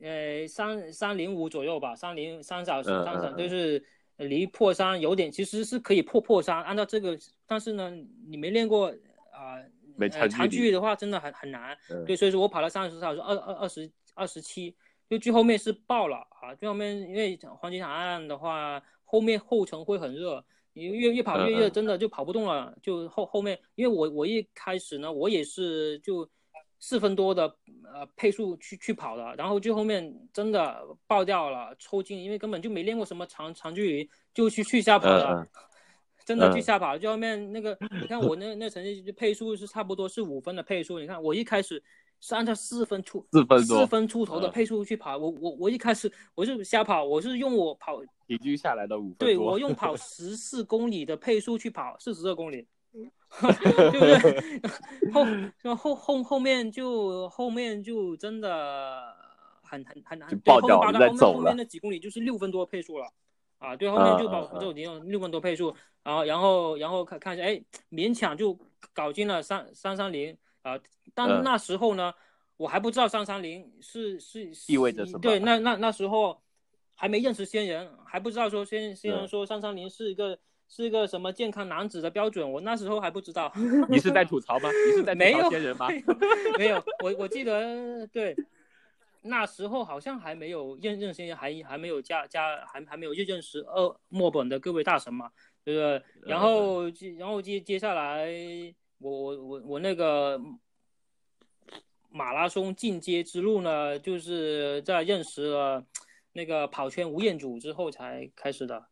[0.00, 3.84] 呃三三零五左右吧，三零三小时三小就是
[4.16, 7.90] 离破三有点，其实是可以破破三，按照这个，但是呢，
[8.26, 8.88] 你没练过
[9.32, 9.62] 啊，
[9.96, 14.74] 没长距离的话真的很很难，对，所以说我跑了三十小时二二二十二十七。
[15.08, 16.52] 就最后面是爆了啊！
[16.56, 22.76] 最后面因为黄金海岸的话，后面后程会很热，你越越跑越热，真的就跑不动了。
[22.82, 26.28] 就后后面，因为我我一开始呢，我也是就
[26.78, 27.46] 四分多的
[27.92, 35.48] 呃配速去去跑的，然后最后面真的爆掉了，抽筋，因为根本就没练过什么长长距离，就去去瞎跑的，
[36.24, 36.96] 真的去瞎跑。
[36.98, 41.82] 最后面那个，你看我那 那成绩配速是差不多是五分的配速，你看我一开始。
[42.18, 52.66] 是按照四分出四分四分出头的配速去跑，我我我一开始我是瞎跑，我是用我跑平均下来的五分对我用 跑十四公里的配速去跑四十二公里，
[53.40, 55.10] 对不对？
[55.12, 55.24] 后
[55.76, 59.14] 后后后面就后面就真的
[59.62, 63.06] 很很很难，爆掉了，后面后面那几公里就是六分多配速了
[63.58, 68.58] 啊，对，后面就跑就用六分多配速，然后然后然后看看一下，哎，勉强就
[68.92, 70.36] 搞进了三三三零。
[70.62, 70.76] 啊，
[71.14, 72.12] 但那时候呢，
[72.56, 75.20] 我还不知道三三零是是意味着什么。
[75.20, 76.42] 对，那那那时候
[76.96, 80.36] 还没认识仙人，还不知道说仙仙人说三三零是一个
[80.68, 83.52] 是一个什么健康男子的标准，我那时候还不知道。
[83.88, 84.68] 你是在吐槽吗？
[84.70, 85.88] 你是在吐槽仙人吗？
[86.58, 88.36] 没有，我我记得对，
[89.22, 95.30] 那时候好像还没有认认仙人，还还没有加加，还还没有认识二墨本的各位大神嘛，
[95.64, 96.02] 对不对？
[96.22, 98.28] 然后接然后接接下来。
[98.98, 100.40] 我我我我那个
[102.08, 105.84] 马拉松进阶之路呢，就是在认识了
[106.32, 108.86] 那个跑圈吴彦祖之后才开始的。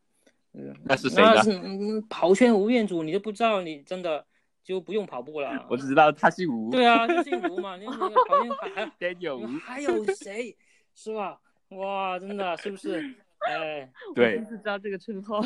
[0.55, 1.33] 嗯，那是谁呢？
[1.35, 4.25] 那是跑圈吴彦祖，你都不知道，你真的
[4.63, 5.67] 就不用跑步了。
[5.69, 6.71] 我只知道他姓吴。
[6.71, 7.77] 对啊，就姓吴嘛。
[7.77, 10.57] 你那个跑圈还 还有还有谁？
[10.95, 11.41] 是吧？
[11.71, 13.15] 哇，真的是不是？
[13.47, 15.41] 哎， 对，是知道这个称号。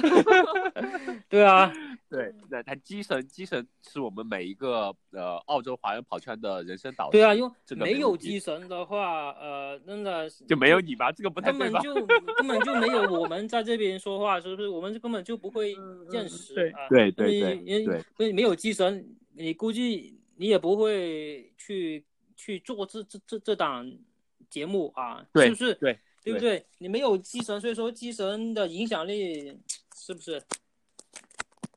[1.29, 1.73] 对啊，
[2.09, 7.13] 对，那他机神，机神是我们每一个呃澳洲华人跑圈的人生导师。
[7.13, 11.11] 对啊，因为没有机神的话，呃，真的就没有你吧？
[11.13, 11.95] 这个不太根本就
[12.37, 14.69] 根本就没有我们在这边说话，是不是？
[14.69, 15.75] 我们根本就不会
[16.11, 16.55] 认识。
[16.55, 22.05] 对对对对，因为没有机神，你估计你也不会去
[22.37, 23.91] 去做这这这这档
[24.49, 25.75] 节目啊，是不是？
[25.75, 25.99] 对。
[26.29, 26.67] 对不对？
[26.79, 29.59] 你没有机神，所以说机神的影响力
[29.95, 30.43] 是不是？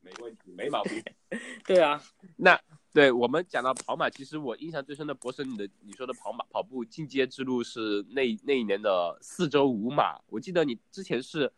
[0.02, 1.02] 没问题，没毛病。
[1.66, 2.02] 对啊，
[2.36, 2.60] 那
[2.92, 10.20] 对我们讲到跑马，其实我印象最深的博神，你的你说的跑马跑步进阶之路是那那一年的四周五马。
[10.28, 11.50] 我记得你之前是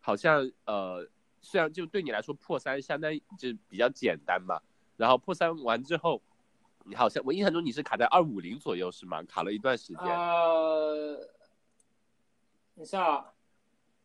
[0.00, 1.08] 好像呃，
[1.40, 4.60] 虽然就对你来说破三相当就比较简单嘛，
[4.96, 6.20] 然后破三完之后，
[6.84, 9.22] 你好像我印象中你是卡在二五零左右是吗？
[9.24, 10.02] 卡了一段时间。
[10.02, 11.20] 呃。
[12.80, 13.34] 等下，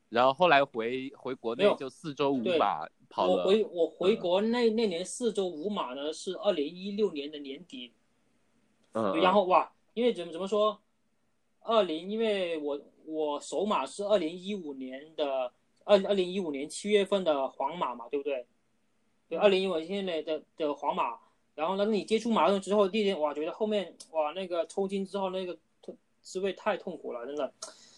[0.10, 3.44] 然后后来回回国内就四周五马跑了。
[3.44, 7.94] 我回我回国那那年四周五马呢是二零一六年的年底。
[8.92, 9.16] 嗯。
[9.22, 10.78] 然后哇，因为怎么怎么说，
[11.62, 15.54] 二零因为我我首马是二零一五年的
[15.86, 18.46] 二二零一五年七月份的黄马嘛，对不对？
[19.30, 21.18] 对，二零一五年的的的黄马。
[21.56, 27.54] 然后呢，你接触马拉松之后，第一天哇，觉得后面哇那个抽筋之后那个痛滋味太痛苦了，真的。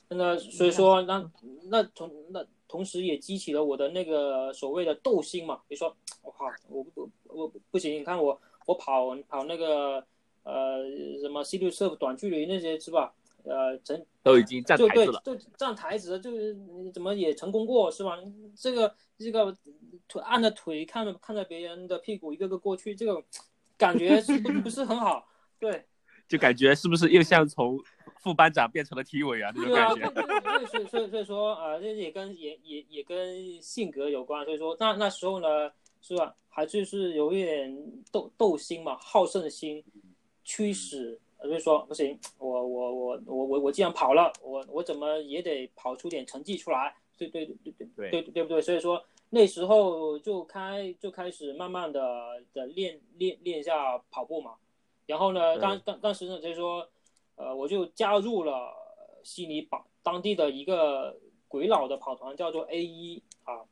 [0.10, 1.32] 那所以说，那
[1.66, 5.62] 那同那同时也激起了我的那个所谓的斗心嘛。
[5.68, 10.04] 比如说，我靠，我不我不行，你看我我跑跑那个
[10.44, 10.84] 呃
[11.20, 13.14] 什么 C 六 surf 短距离那些是吧？
[13.44, 16.54] 呃，成都已经站台子了，就站台子，就是
[16.94, 18.18] 怎么也成功过是吧？
[18.58, 19.56] 这个这个
[20.10, 23.24] 腿按着腿看着看着别人的屁股一个个过去，这个
[23.78, 25.26] 感觉是不是很好？
[25.60, 25.86] 对，
[26.28, 27.80] 就感觉是不是又像从。
[28.20, 30.10] 副班长变成了体育委员那种感觉。
[30.12, 34.44] 对，所以所以所以说啊，这也跟也也也跟性格有关。
[34.44, 36.36] 所以说那那时候呢，是吧？
[36.50, 39.82] 还就是有一点斗斗心嘛，好胜心
[40.44, 48.62] 驱使，就是说不行，我我我我我我既然跑了，我我怎么也得跑出点成绩出来，对对对对对对对不对？
[48.62, 54.56] 所以说那时候就开就开始慢慢的的练练练一下跑步嘛，
[55.08, 56.88] 然后呢，当当当时呢就是说，
[57.36, 58.72] 呃，我就加入了
[59.24, 61.18] 悉尼当当地的一个
[61.48, 63.66] 鬼佬的跑团，叫做 A 一啊，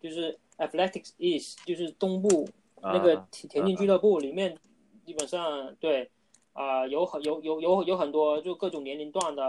[0.00, 2.48] 就是 Athletics East，就是东部
[2.80, 4.56] 那个田田径俱乐部里面，
[5.04, 6.08] 基本上对。
[6.54, 9.42] 啊，有很有有有有很多就各种年龄段的，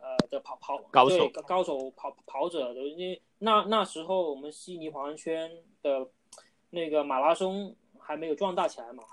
[0.00, 5.50] 呃的跑跑高手高手跑跑者的，因为那那时候我们悉尼黄圈
[5.82, 6.08] 的
[6.70, 9.04] 那个马拉松还没有壮大起来嘛，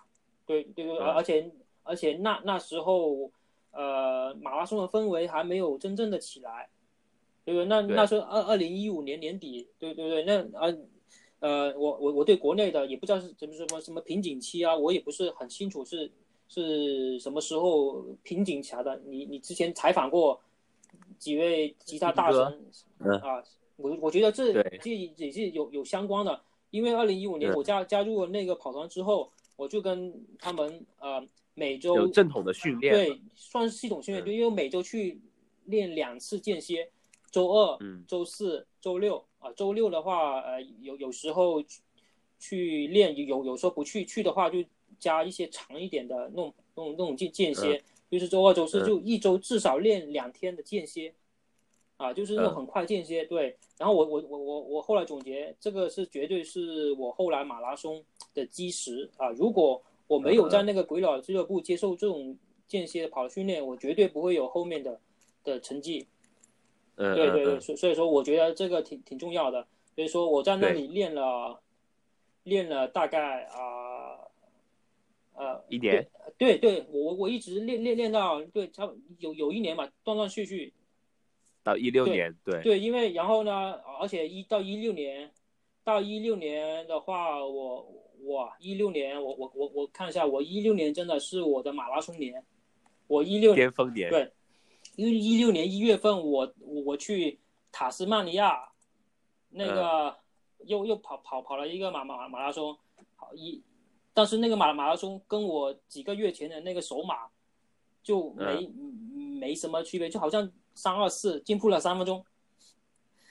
[0.45, 1.51] 对对对，而且
[1.83, 3.31] 而且那那时候
[3.71, 6.69] 呃马拉松的氛围还没有真正的起来，
[7.43, 7.65] 对不对？
[7.65, 10.77] 那那时候二二零一五年年底，对对对，那呃
[11.39, 16.11] 呃我我我对国内的也不知道是怎么什么什么瓶颈期啊，我也不是很清楚是。
[16.47, 19.01] 是什么时候瓶颈起来的？
[19.07, 20.39] 你你之前采访过
[21.17, 22.39] 几位吉他大神
[23.19, 23.43] 啊？
[23.77, 35.19] 我我觉得这这也是有有相关的，因为二零一五年我加加入了那个跑团之后，我就跟他们呃每周有正统的训练，对，算是系统训练，就因为每周去
[35.65, 36.89] 练两次间歇，
[37.31, 41.63] 周二、周四周六啊，周六的话呃有有时候
[42.39, 44.63] 去练，有有时候不去去的话就。
[44.97, 51.13] 加一些长一点的那种、那种、那种间间歇，就是周二、周四就一周至少练两天的间歇，
[51.97, 53.23] 啊，就是那种很快间歇。
[53.25, 58.03] 对，然后我、我、我、我、我后来总结，这个是绝对是我后来马拉松
[58.33, 59.29] 的基石啊。
[59.29, 64.99] 如果我没有在那个鬼佬俱乐部接受这种间歇跑训练，我绝对不会有后面的
[65.43, 66.07] 的成绩。
[66.95, 69.67] 对对对，所所以说，我觉得这个挺挺重要的。
[69.95, 71.59] 所以说，我在那里练了，
[72.43, 73.95] 练了大概啊。
[75.37, 80.71] 呃，一年，对对，我我一直练练练到对，差有有一年嘛，断断续续，
[81.65, 82.61] 到一六年，对。
[82.61, 85.31] 对，因为然后呢，而且一到一六年，
[85.83, 87.81] 到一六年的话，我
[88.21, 92.45] 我一六年，我我我我看一下，我一六年真的是我的马拉松年，
[93.07, 94.31] 我一六巅峰年，对，
[94.95, 97.39] 因为一六年一月份，我我去
[97.71, 98.69] 塔斯曼尼亚，
[99.49, 100.15] 那个
[100.65, 102.77] 又又跑跑跑了一个马马马拉松，
[103.15, 103.63] 好一。
[104.13, 107.27] 但是那个马马拉松跟我几个月前的那个首马
[108.01, 108.65] 就没
[109.41, 112.23] 没什么区别，就好像三二四进步了三分钟。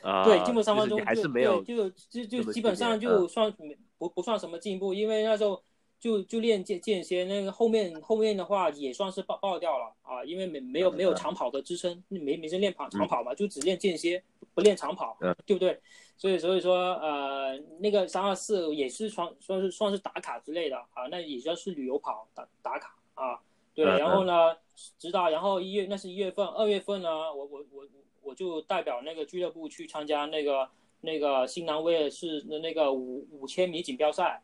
[0.03, 3.51] 啊，对，进步三分钟，还是没有，就就就基本上就算
[3.97, 5.63] 不不算什么进步，因为那时候
[5.99, 15.81] 就就练间间歇，那个后面后面的话也算是爆爆掉了啊，因为没没有没有长跑的支撑，没没事练跑长跑嘛，就只练间歇，不练长跑，对不对？
[16.19, 23.41] 所以，所以说，呃，那个三二四也是算算是算是打卡之类的啊，那也算是旅游跑打打卡啊。
[23.75, 24.57] 对，然后呢，
[24.99, 27.87] 直到然后一月，那是一月份，二月份呢，我我我
[28.23, 30.69] 我就代表那个俱乐部去参加那个
[31.01, 34.43] 那个新南威尔士的那个五五千米锦标赛。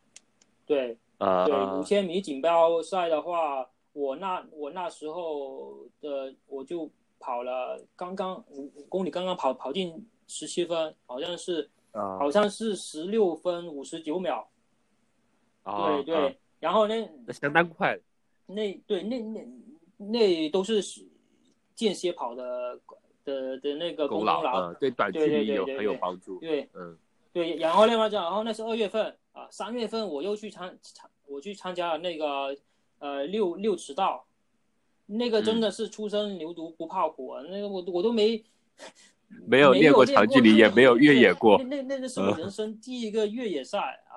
[0.65, 6.89] 对，啊，对，五千米锦标赛的话，我那我那时候的我就
[7.19, 10.07] 跑了刚刚五五公里，刚刚跑跑进。
[10.33, 14.47] 十七分，好像是，好像是十六分五十九秒，
[15.65, 16.95] 对对，然后呢
[17.27, 17.99] 那相当快，
[18.53, 19.47] 那对那那
[19.97, 20.81] 那都是
[21.75, 22.79] 间歇跑的
[23.23, 26.97] 的的那个功劳，对短距离有很有帮助，对，嗯，
[27.33, 32.55] 对，然后另外讲，然后那是二月份啊，三月份我又去参参，我去参加了那个
[32.99, 34.25] 呃六六迟到，
[35.05, 38.43] 那个真的是初生牛犊不怕虎啊，那个我我都没。
[39.47, 41.57] 没有练过长距离，也没有越野过。
[41.63, 44.10] 那那那是我人生第一个越野赛啊！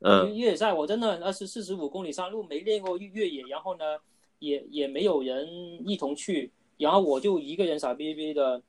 [0.00, 3.98] 嗯，越野赛我真的那是四十五公里山路，没练过越越野，然后呢，
[4.38, 5.48] 也也没有人
[5.88, 8.60] 一同去，然后我就一个人傻逼逼的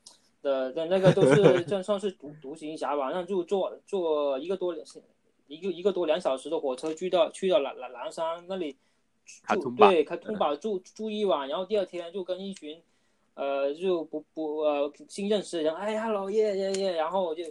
[0.41, 4.75] 的的那个都是 算算是独独行侠吧，那就坐坐一个多
[5.47, 8.75] 一个一个多两小时的火车去到去到南南南山那里
[9.47, 12.81] 住，对，开通宝住住一晚，然后第二天就跟一群。
[13.39, 17.43] 呃，就不不呃新认识的人，哎，hello 耶耶耶，然后就，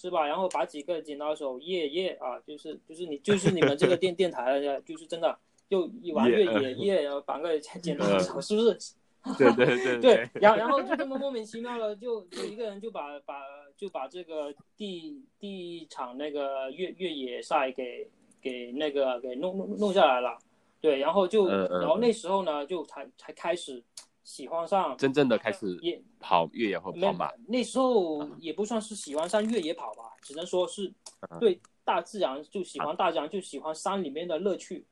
[0.00, 0.24] 是吧？
[0.24, 5.36] 然后把几个剪刀手耶耶啊，就是就是你就是你们这个电 电台的，就是真的
[5.68, 8.94] 就一玩越野耶，然后绑个剪刀手，是不是？
[9.36, 13.42] 对对对对，然后 然后就这么莫名其妙的，就就一个人就把把
[13.76, 18.08] 就把这个第第一场那个越越野赛给
[18.40, 20.38] 给那个给弄弄弄下来了，
[20.80, 23.82] 对，然后就然后那时候呢就才才开始。
[24.28, 25.80] 喜欢上真正的开始
[26.20, 30.92] 跑越野或跑马，那时候也不算是喜欢上越野跑吧，只能说是
[31.40, 34.84] 对大自然，就喜欢大自然，就喜欢山里面的乐趣。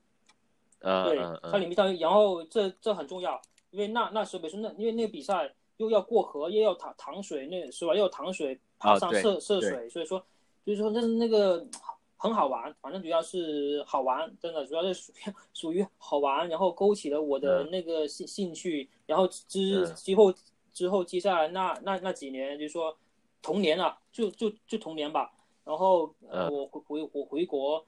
[0.79, 7.93] 呃，对，嗯山里面当然后这这很重要，因为那那时候比如说那因为那个比赛又要过河，又要淌淌水，那是吧？
[7.93, 10.17] 又要淌水，爬啊对山涉涉水，所以说
[10.65, 11.63] 所以说那那个
[12.17, 17.71] 很好玩，反正主要是好玩，真的主要是属于 属于好玩，然后勾起了我的嗯。
[17.71, 19.95] 那个兴兴趣，然后之嗯。
[19.95, 20.33] 之后
[20.73, 22.97] 之后接下来那那那几年就是说
[23.41, 25.31] 童年啊，就就就童年吧，
[25.63, 26.51] 然后呃嗯。
[26.51, 27.85] 我回回我回国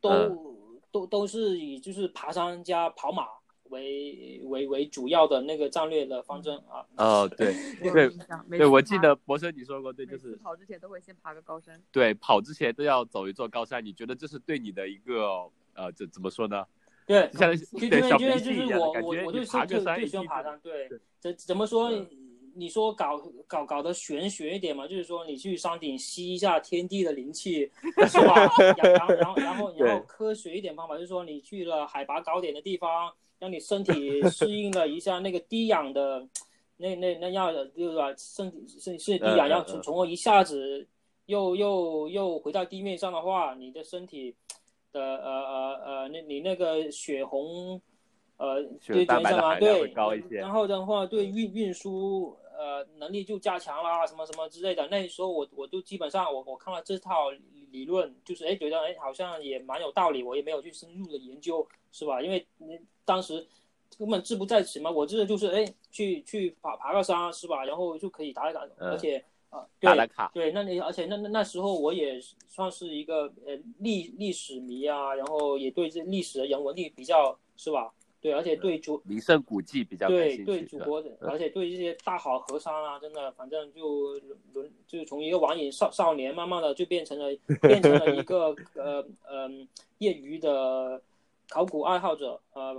[0.00, 0.80] 都、嗯。
[0.90, 3.26] 都都是以就是爬山加跑马
[3.72, 6.86] 为为为主要的那个战略的方针啊。
[6.96, 7.52] 哦，对
[8.56, 11.82] 对我记得博生你说过，对，就是跑之前都会先爬个高山。
[11.90, 16.64] 对跑之前都要走一座高山，你觉得这是对你的一个呃，这怎么说呢？
[17.04, 22.08] 对，像就因对小为因为就是我感觉，我我就爬就就个山一定喜欢爬山，对对，怎怎么说嗯？
[22.54, 27.70] 你说搞搞搞得玄学一点嘛，就是说你去山顶吸一下天地的灵气，
[28.06, 28.46] 是吧？
[28.76, 33.10] 然然后然后然后然后科学一点方法，就是说你去了海拔高点的地方，
[33.42, 36.24] 让你身体适应了一下那个低氧的，
[36.76, 38.14] 那那那样的，对吧？
[38.16, 40.86] 身体身体是低氧，嗯嗯然后从嗯从而一下子
[41.26, 44.32] 又又又回到地面上的话，你的身体
[44.92, 47.82] 的呃呃呃，那你那个血红。
[48.38, 49.22] 呃，血对对
[49.60, 54.86] 对，会高一些然后的话，对运运输呃能力就加强啦，什么什么之类的。
[54.86, 57.30] 那时候我我就基本上我我看了这套
[57.72, 62.22] 理论，就是哎觉得哎好像也蛮有道理，我也没有去深入的研究，是吧？
[62.22, 63.44] 因为嗯当时
[63.98, 67.64] 根本志不在此嘛，我这就是哎去去爬爬个山是吧？
[67.64, 69.90] 然后就可以打一打，嗯而且啊、对
[70.32, 77.92] 对，那你而且那那那时候我也算是一个呃历历史迷啊，然后也对这历史的人文历比较是吧？
[78.22, 84.14] 对，而且对主名胜古迹比较感对对祖国的，嗯而且对这些大好河山啊，真的，反正就
[84.54, 89.66] 轮就从一个网瘾少少年，慢慢的就变成了 变成了一个呃嗯、
[89.98, 91.02] 业余的
[91.48, 92.72] 考古爱好者，呃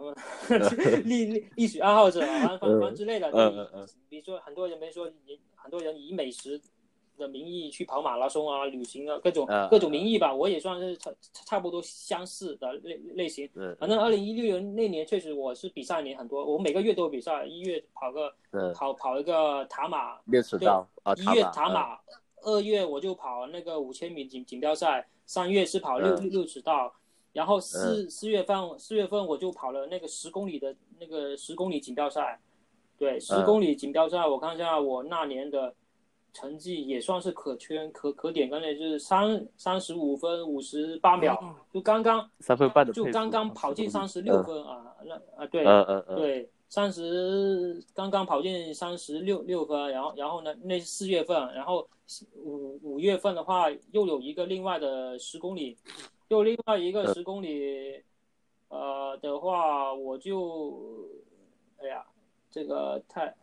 [1.03, 3.29] 历历历史爱好者，反正反正反之类的。
[3.31, 6.61] 嗯嗯嗯比如说很多人没说，也很多人以美食
[7.23, 11.11] 的名义去跑马拉松啊、旅行啊，各种嗯各种名义吧，我也算是差
[11.45, 13.49] 差不多相似的类类型。
[13.55, 21.97] 嗯反正二零一六年那年确实我是比赛年很多，我每个月都有比赛，一月跑个嗯，跑跑一个塔马，六尺道啊，一月塔塔马，
[22.41, 26.21] 二月我就跑那个五千米锦锦标赛，三月是跑六嗯。
[26.23, 26.93] 六六尺道，
[27.31, 32.39] 然后四四月份四月份我就跑了那个十公里的那个十公里锦标赛，
[32.97, 33.45] 对，十嗯。
[33.45, 35.73] 公里锦标赛我看一下我那年的
[36.33, 41.39] 成绩也算是可圈可可点跟的，就是三三十五分五十八秒，
[41.71, 51.87] 就刚刚三分半的就刚刚跑进三十六分啊，那啊对，嗯嗯嗯，对，三十刚刚跑进三十六六分，然后然后呢，那是四月份，然后
[52.35, 55.77] 五五月份的话又有一个另外的十公里，
[56.29, 57.13] 又另外一个嗯。
[57.13, 58.01] 十公里，
[58.69, 61.07] 呃的话我就，
[61.77, 62.03] 哎呀，
[62.49, 63.33] 这个太，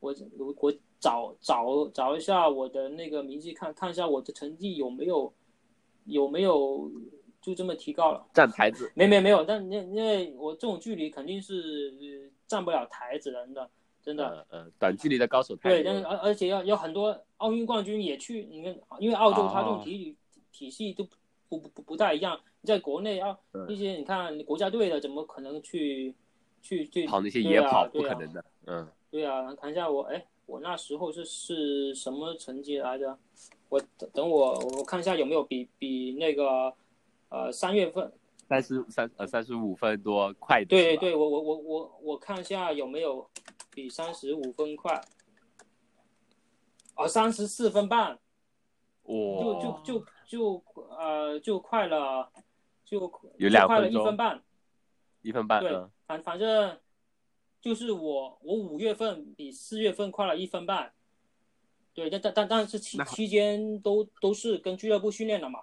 [0.00, 5.32] 我我我找找找一下我的那个名字看看一下我的成绩有没有
[6.04, 6.90] 有没有
[7.40, 8.24] 就这么提高了。
[8.34, 13.68] 站台子，没没没有，但因因为我这种距离肯定是呃站不了台子人的，
[14.02, 14.46] 真的。
[14.50, 20.16] 嗯嗯，短距离的高手太对，但是而而且要有很多奥运冠军也去，你看，因为澳洲它这种哦体育
[20.52, 21.02] 体系都
[21.48, 22.38] 不不不不太一样。
[22.60, 26.14] 你在国内啊，嗯一些你看国家队的怎么可能去
[26.60, 33.16] 去去跑那些野跑不可能的，嗯，对啊，看一下我，哎，我那时候是是什么成绩来着？
[33.68, 36.74] 我等等我我看一下有没有比比那个
[37.28, 38.12] 呃三月份
[38.48, 43.30] 三十三呃三十五分多快一点，对对，我我我我我看一下有没有
[43.70, 45.00] 比三十五分快。
[46.96, 48.18] 哦，三十四分半，
[49.06, 52.28] 就哇，就就就呃就快了，
[52.84, 53.06] 就有
[53.48, 54.42] 就快了一分半。
[55.22, 56.76] 一分半，对嗯，反反正
[57.60, 60.92] 就是我我五月份比四月份快了一分半。
[61.92, 65.60] 对，但但但但是期期间都都是跟俱乐部训练的嘛。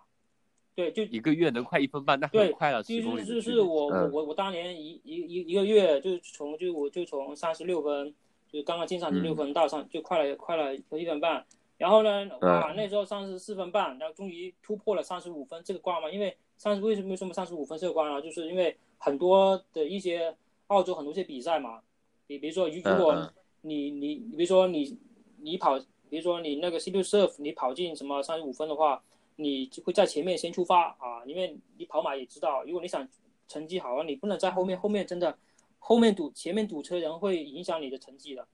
[0.76, 8.14] 对，就一个月能快一分半，那对很快了，就十公里是就是我我嗯我我当年一一一一个月就从就我就从三十六分，
[8.52, 11.44] 就刚刚进三十六嗯分到上就快了快了一分半，
[11.78, 18.22] 然后呢，嗯哇，那时候三十四分半，然后终于突破了三十五分这个关嘛，因为三十为什么为什么三十五分这个关啊？
[18.22, 20.36] 就是因为很多的一些
[20.68, 21.82] 澳洲很多一些比赛嘛，
[22.28, 24.98] 比比如说如如果你你你比如说你
[25.40, 29.02] 你跑，比如说你那个 C 六 surf 你跑进什么三十五分的话，
[29.38, 33.08] 你就会在前面先出发啊，因为你跑马也知道，如果你想
[33.48, 35.38] 成绩好啊，你不能在后面，后面真的
[35.80, 38.46] 后面堵前面堵车人会影响你的成绩的。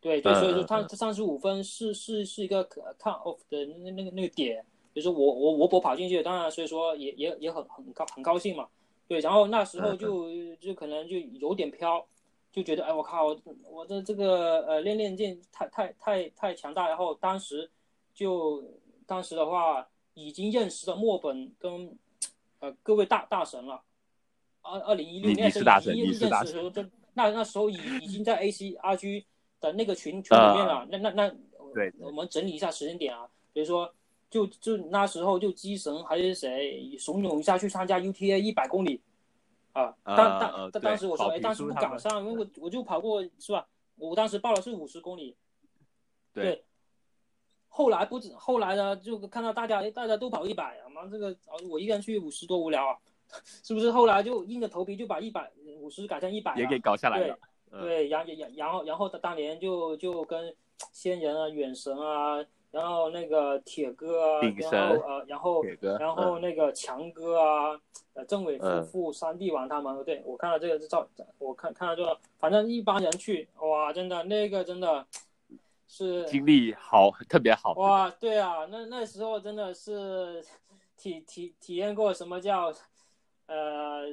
[0.00, 0.66] 对对，嗯所以说嗯嗯。
[0.66, 8.68] 他三十五分是是是一个可 cut off 的那那个那个点，比如说我我我我跑进去，当然所以说也也也很很高很高兴嘛，
[9.08, 12.06] 对，然后那时候就就可能就有点飘，
[12.52, 13.36] 就觉得哎我靠，
[13.70, 17.70] 我的这个呃练练剑太太太太强大，然后当时
[18.14, 18.62] 就
[19.06, 21.96] 当时的话已经认识了墨本跟
[22.60, 23.82] 呃各位大大神了，
[24.62, 29.26] 二二零一六年是大神，你是大神，那那时候已已经在 A C R G
[29.60, 31.34] 的那个群群里面了，那那那。
[31.74, 33.92] 对，我们整理一下时间点啊，比如说，
[34.30, 38.98] 就就那时候就机神还是谁怂恿一下去参加 UTA 一百公里，
[39.72, 43.66] 啊，当当当当时我说，哎，当时不赶上，因为我我就跑过是吧？
[43.96, 45.36] 我当时报的是五十公里，
[46.32, 46.64] 对，
[47.68, 51.36] 后来不止，后来呢就看到大家，哎，大家都跑一百，啊，妈这个
[51.68, 52.96] 我一个人去五十多无聊啊，
[53.62, 53.90] 是不是？
[53.90, 55.50] 后来就硬着头皮就把一百
[55.80, 57.38] 五十改成一百，也给搞下来了，
[57.70, 60.54] 对，然然然后然后他当年就就跟。
[60.92, 62.38] 仙人啊，远神啊，
[62.70, 65.62] 然后那个铁哥啊，然后呃，然后
[65.98, 67.80] 然后那个强哥啊，
[68.14, 71.08] 呃，政委夫妇、三弟王他们，对我看到这个照，
[71.38, 75.06] 我看看到这个，反正一帮人去，哇，真的那个真的
[75.86, 77.72] 是经历好特别好。
[77.74, 80.44] 哇，对啊，那那时候真的是
[80.96, 82.72] 体体体验过什么叫
[83.46, 84.04] 呃，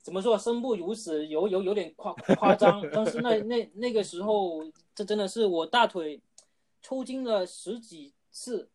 [0.00, 4.64] 怎么说生不如死，有有有点夸夸张，但是那那那个时候。
[4.96, 6.20] 这真的是我大腿
[6.84, 8.68] 抽筋了十几次，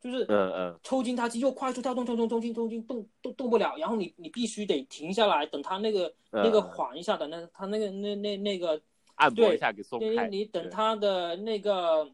[0.00, 8.82] 就是嗯嗯，抽筋，它肌肉快速跳动，抽抽抽筋，抽筋，动动动不了，然后你你必须得停下来，等它那个那个缓一下，等那它那个那那那个
[9.14, 12.10] 按摩一下给松开，你等它的那个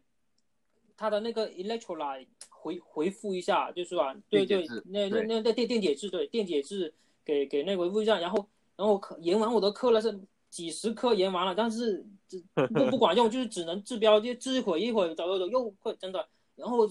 [0.95, 4.15] 它的那个 electrolyte 回回复一下，就是吧？
[4.29, 6.93] 对对，那那那那电电解质，对电解质
[7.25, 10.15] 给给那个回复一下，然后然后延完我的课了是。
[10.53, 12.05] 几十颗盐完了，但是
[12.75, 16.23] 不不管用，就是只能治标，就治一会一会走走走又会真的，
[16.55, 16.87] 然后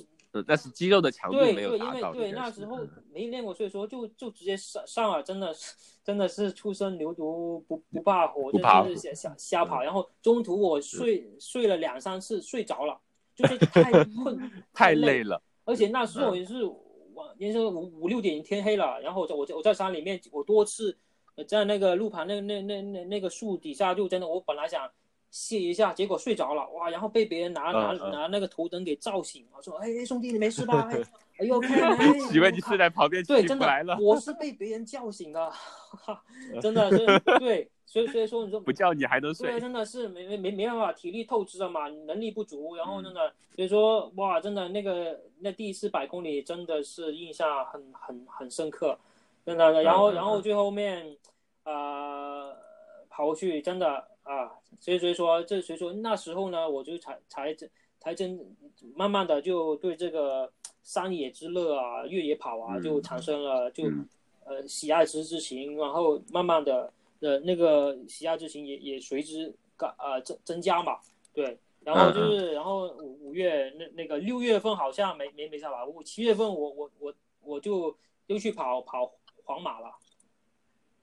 [0.48, 2.12] 但是肌肉的强度没有达到。
[2.12, 2.80] 对，因为对那时候
[3.12, 9.80] 没练过，所以说就就直接上上了，真的是真的是初生牛犊不不怕虎，就是瞎瞎瞎跑。
[9.80, 12.98] 然后中途我睡睡了两三次，睡着了，
[13.36, 15.40] 就是太困 太累了。
[15.64, 16.64] 而且那时候也是
[17.14, 20.98] 晚，也是五五六点天黑了，然后我在我在山里面，我多次。
[21.46, 24.90] 在那个路旁那那那那那个树底下，就真的我本来想
[25.30, 26.90] 歇一下，结果睡着了，哇！
[26.90, 30.90] 然后被别人拿拿拿那个头灯给照醒，我说：“哎，兄弟，你没事吧？”
[31.38, 31.58] 哎呦，
[32.34, 33.96] 以为你睡在旁边，对，真的来了。
[33.98, 35.50] 我是被别人叫醒的，
[36.60, 37.06] 真的是
[37.40, 48.96] 对，所以所以说你说不叫你还能睡，对，真的是没没没没办法，体力透支了嘛，能力不足，然后真的，所以说哇，真的那个那第一次百公里真的是印象很很很深刻。
[49.44, 51.16] 真的，然后然后最后面，
[51.64, 52.56] 呃，
[53.10, 53.88] 跑过去真的
[54.22, 57.52] 啊，所以所以说这所以说那时候呢，我就才才
[57.98, 58.38] 才真
[58.94, 60.52] 慢慢的就对这个
[60.84, 63.84] 山野之乐啊，越野跑啊，就产生了就
[64.44, 71.00] 呃喜爱之之情，然后慢慢的的那个喜爱之情也也随之感呃增增加嘛，
[71.34, 77.96] 对，然后就是然后五五月那那个六月份好像没没没啥吧，我七月份我我我我就
[78.28, 79.12] 又去跑跑。
[79.52, 79.94] 皇马了，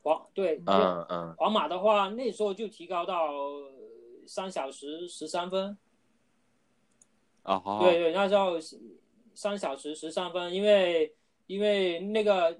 [0.01, 3.31] 皇对，嗯嗯，皇马的话，那时候就提高到
[4.25, 5.77] 三小时十三分，
[7.43, 8.57] 啊好，对对，那时候
[9.35, 11.13] 三小时十三分，因为
[11.45, 12.57] 因为那个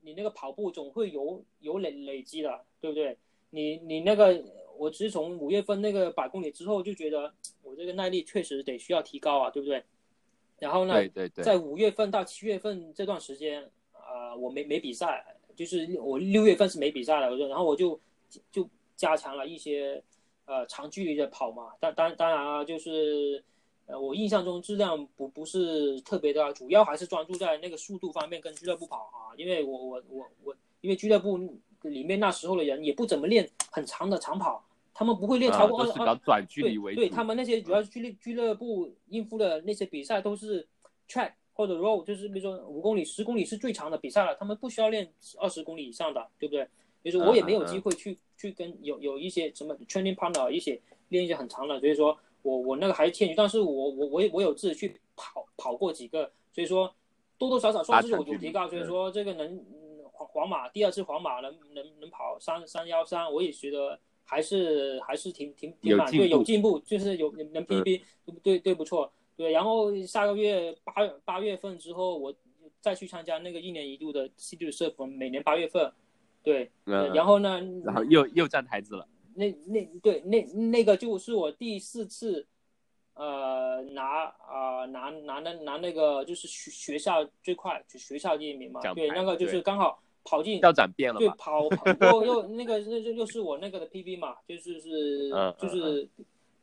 [0.00, 3.18] 你那个跑步总会有有累累积的，对不对？
[3.50, 4.42] 你你那个，
[4.78, 9.84] 我其实从五月份那个百公里之后就觉得我这个耐力确实得需要提高啊，对不对？
[10.58, 13.70] 然后呢，对对对，在五月份到七月份这段时间。
[14.12, 15.24] 呃，我没没比赛，
[15.56, 17.98] 就是我六月份是没比赛的，我说，然后我就
[18.50, 20.02] 就加强了一些
[20.44, 23.42] 呃长距离的跑嘛，当当当然啊，就是
[23.86, 31.38] 呃我印象中质量不不是特别的，主要还是专注在那个速度方面跟俱乐部跑啊，因为我我我我因为俱乐部
[31.80, 40.68] 里面那时候的人也不怎么练很长的长跑，他们不会练超过二二短距离为主，对他们那些主要是俱乐俱乐部应付的那些比赛都是
[41.08, 41.32] track。
[41.54, 46.66] 或者 row 就是比如说五公里、十公里是最长的比赛了，他们不需要练二十公里以上的，对不对？
[47.02, 56.94] 比如说我也没有机会去去跟有有一些什么 training partner 一起练一些很长的，所以说我我那个还是欠缺，但是我我我我有自己去跑跑过几个，所以说
[57.36, 59.64] 多多少少算是有有提高，所以说这个能
[60.12, 68.00] 皇皇马第二次皇马能能能跑三三幺三，我也觉得还是还是挺挺挺满对有进步，就是有能 PB
[68.42, 69.12] 对对不错。
[69.36, 70.92] 对，然后下个月八
[71.24, 72.34] 八月份之后，我
[72.80, 75.92] 再去参加那个一年一度的 C 剧社服，每年八月份，
[76.42, 79.06] 对，然后呢，然后又又站台子了。
[79.34, 82.46] 那那对那那个就是我第四次
[83.14, 96.06] 呃拿啊拿拿那拿那个就是学学校最快就学校第一名嘛，对，那个就是刚好跑进校长变了对，跑跑又又那个那又又是我那个的 PB 嘛，就是是就是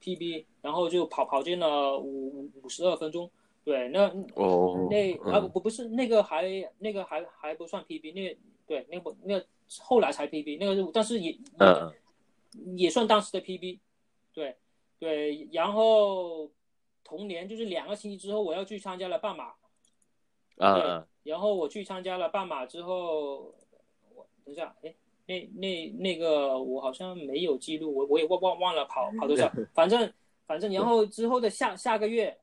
[0.02, 3.30] PB，然后就跑跑进了五五十二分钟，
[3.64, 6.44] 对，那哦那啊不不是那个还
[6.80, 9.42] 那个还还不算 PB，那对那不那
[9.80, 11.38] 后来才 PB，那个但是也
[12.76, 13.80] 也算当时的 PB，
[14.34, 14.56] 对。
[15.02, 16.52] 对，然后
[17.06, 19.54] 同年就是两个星期之后，我要去参加了半马，
[20.58, 23.56] 啊，然后我去参加了半马之后，
[24.14, 24.94] 我等一下，哎，
[25.30, 30.12] 那那那个我好像没有记录，我我也忘忘忘了跑跑多少， 反正
[30.48, 32.36] 反正然后之后的下下个月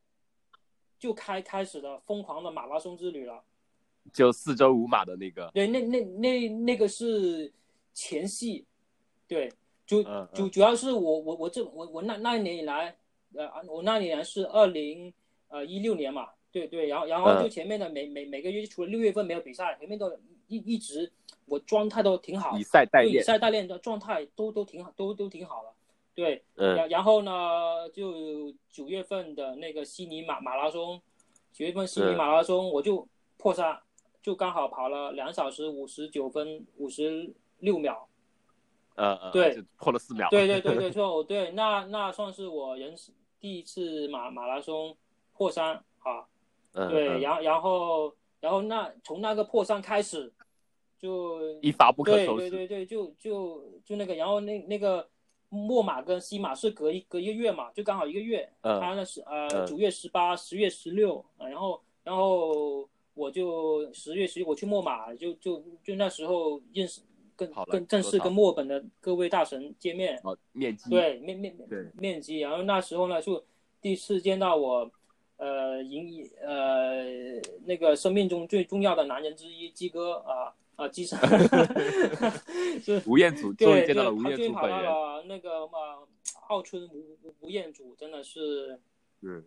[0.96, 3.42] 就开开始了疯狂的马拉松之旅了，
[4.12, 7.52] 就四周五马的那个，对，那那那那个是
[7.92, 8.64] 前戏，
[9.26, 9.52] 对。
[9.86, 12.96] 主主主要是我我我这我我那那一年以来，
[13.36, 15.14] 呃，我那年是二零
[15.46, 20.10] 呃一六年嘛，对对，然后然后就前面的每每每个月，除了六月份没有比赛，前面都
[20.48, 21.10] 一一直
[21.46, 25.72] 我状态都挺好，比赛代练，比赛代练的状态都都挺好，都都挺好了，
[26.14, 31.00] 对，然然后呢，就九月份的那个悉尼马马拉松，
[31.52, 33.78] 九月份悉尼马拉松我就破三，
[34.22, 38.08] 就刚好跑了两小时五十九分五十六秒。
[38.96, 40.26] 呃呃，对，破了四秒。
[40.30, 44.96] 对对对对， 就，对，那那算是我人生第一次马马拉松
[45.34, 46.26] 破三啊。
[46.72, 50.32] 对，然后然后然后那从那个破伤开始，
[50.98, 52.48] 就一发不可收拾。
[52.48, 55.08] 对对对对，就就就那个，然后那那个
[55.48, 58.48] 墨马跟西马是隔一隔一个月嘛，就刚好一个月。
[58.62, 58.80] 嗯。
[58.80, 67.00] 他那是呃九月十八，十月十六，然后然后我就十月十我去墨马，就就就那时候认识。
[67.38, 70.18] 更更正式跟墨本的各位大神见面，
[70.52, 73.44] 面基对面面面面基，然后那时候呢就
[73.82, 74.90] 第一次见到我，
[75.36, 77.04] 呃，赢呃
[77.64, 81.18] 那个生命中最重要的男人之一鸡哥啊啊鸡生，
[82.82, 85.78] 是吴彦祖，终于见到了吴彦祖本人，那个嘛
[86.48, 88.78] 奥村吴吴吴彦祖真的是，
[89.22, 89.42] 嗯。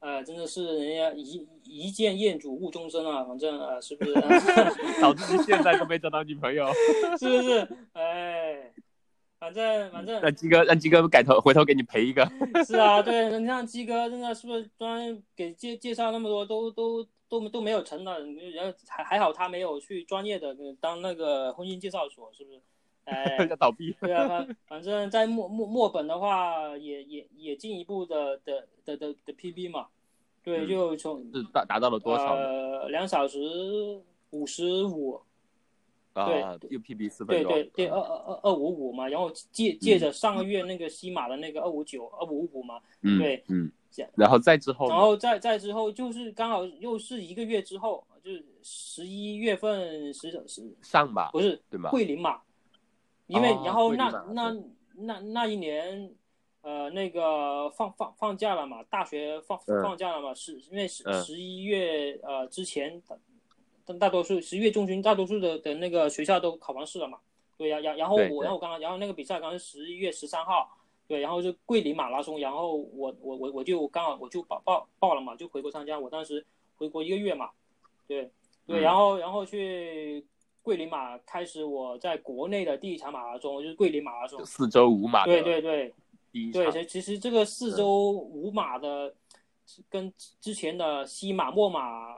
[0.00, 4.14] 呃，真的是人家一一见彦祖误终身啊，反正啊，是不是？
[5.02, 6.68] 导致你现在都没找到女朋友，
[7.18, 7.68] 是不是？
[7.94, 8.72] 哎，
[9.38, 10.20] 反正反正。
[10.20, 12.28] 让鸡哥让鸡哥改头回头给你赔一个。
[12.66, 22.60] 是啊，对，你像鸡哥真的是不是专给介介绍那么多都都都都没有成的，人还还好他没有去专业的当那个婚姻介绍所，是不是？
[23.04, 23.96] 哎， 要倒闭。
[24.00, 29.86] 对啊，反反正在墨墨墨本的话，也也也进一步的的的的的 PB 嘛，
[30.42, 32.34] 对，就从是达达到了多少？
[32.34, 33.38] 呃，两小时
[34.30, 35.20] 五十五。
[36.26, 37.52] 对，又 PB 四分钟。
[37.52, 42.80] 对对对，二二二二五五嘛，然后借借着上个月那个西马的那个二五九二五五嘛，
[43.18, 43.70] 对，嗯，
[44.16, 51.90] 然后再之后，然后再再之后就是刚好又是一个月之后，就是十一月份十十上吧，不是对吗？
[51.90, 52.40] 桂林嘛。
[53.26, 54.56] 因为然后那那
[54.94, 56.10] 那那一年，
[56.62, 63.02] 呃，那个放放放假了嘛，大学放放假了嘛，是因为十十一月呃之前，
[63.88, 67.18] 大大多数十一月中旬，大多数的的那个学校都考完试了嘛。
[67.56, 70.68] 对呀，然然后我然后我刚刚然后那个比赛刚刚是十一月十三号，
[71.06, 75.98] 对，然后就桂林马拉松，然后我我我我就刚好我就报报报了嘛，就回国参加。
[75.98, 76.44] 我当时
[76.76, 77.50] 回国一个月嘛，
[78.06, 78.30] 对
[78.66, 80.24] 对，然后然后去。
[80.60, 85.24] 桂林马开始，我在国内的第一场马拉松就是桂林马拉松，四周五马。
[85.24, 85.94] 对对对，
[86.30, 89.14] 第一对，其其实这个四周五马的，
[89.88, 90.12] 跟
[90.42, 92.16] 之前的西马、墨马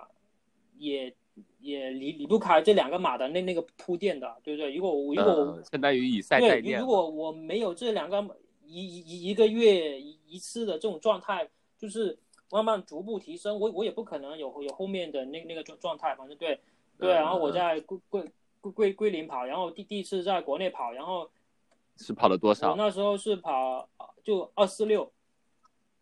[0.79, 1.15] 也
[1.61, 4.75] 也离离不开这两个马的那那个铺垫的，对不对？
[4.75, 8.25] 如果我如果相当于以赛代练，如果我没有这两个
[8.67, 11.49] 一一一个月一次的这种状态，
[11.79, 12.19] 就是
[12.51, 16.59] 慢慢逐步提升，我我也不可能有有后面的那那个状状态，反正对
[16.99, 18.25] 对，然后我在桂桂。
[18.75, 21.27] 桂桂林跑，然后第第一次在国内跑，然后
[21.97, 22.73] 是跑了多少？
[22.73, 23.89] 我那时候是跑
[24.23, 25.11] 就二四六，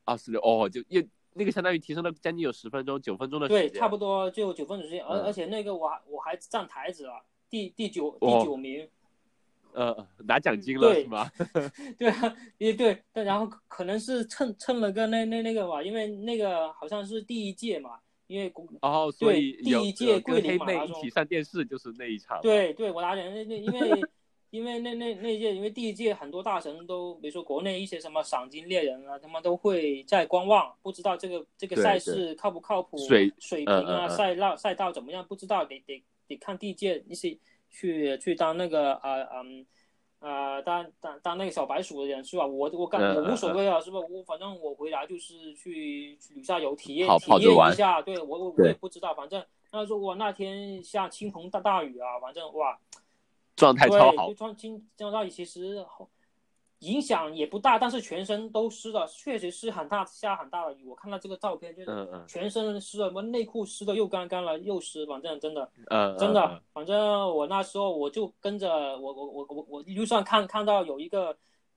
[0.04, 8.88] 二四六哦，就也那个相当于提升了将近有十分钟，九分钟的时间，对，差不多就九分钟时间，而而且那个我还我还站台子了，第第九第九名，
[9.72, 11.30] 呃，拿奖金了是吗？
[11.98, 17.98] 对啊，也对，但然后可能是蹭蹭了个那那那个吧，因为那个好像是第一届嘛。
[18.28, 18.52] 因为
[18.82, 22.38] 哦，所以第一届桂林马拉松一起上电视就是那一场。
[22.42, 24.02] 对对，我拿奖那那因为
[24.50, 37.36] 因为那那那届因为第一届很多大神都，比如说国内一些什么赏金猎人啊，他们都会在观望，不知道这个这个赛事靠不靠谱，水水平啊，赛道赛道怎么样，不知道得得得看第一届一些
[37.68, 39.66] 去去当那个啊嗯
[40.20, 42.44] 呃，当当当那个小白鼠的人是吧？
[42.44, 44.00] 我我干我无所谓啊，是吧？
[44.00, 52.76] 我反正我回来就是去旅下游体验体验一下，对我我我也不知道，反正那时候我那天下倾盆大大雨啊，反正哇，
[53.58, 55.84] 状态超好，对，状倾倾大雨其实。
[56.82, 60.86] 影响也不大，但是全身都湿了，确实是很大下很大的雨。
[60.86, 65.68] 我看到这个照片，就是全身湿了，我内裤湿的又干干了又湿，反正真的，
[66.16, 66.96] 真的，反正
[67.36, 71.36] 我那时候我就跟着我我我我我路上看看到有一个，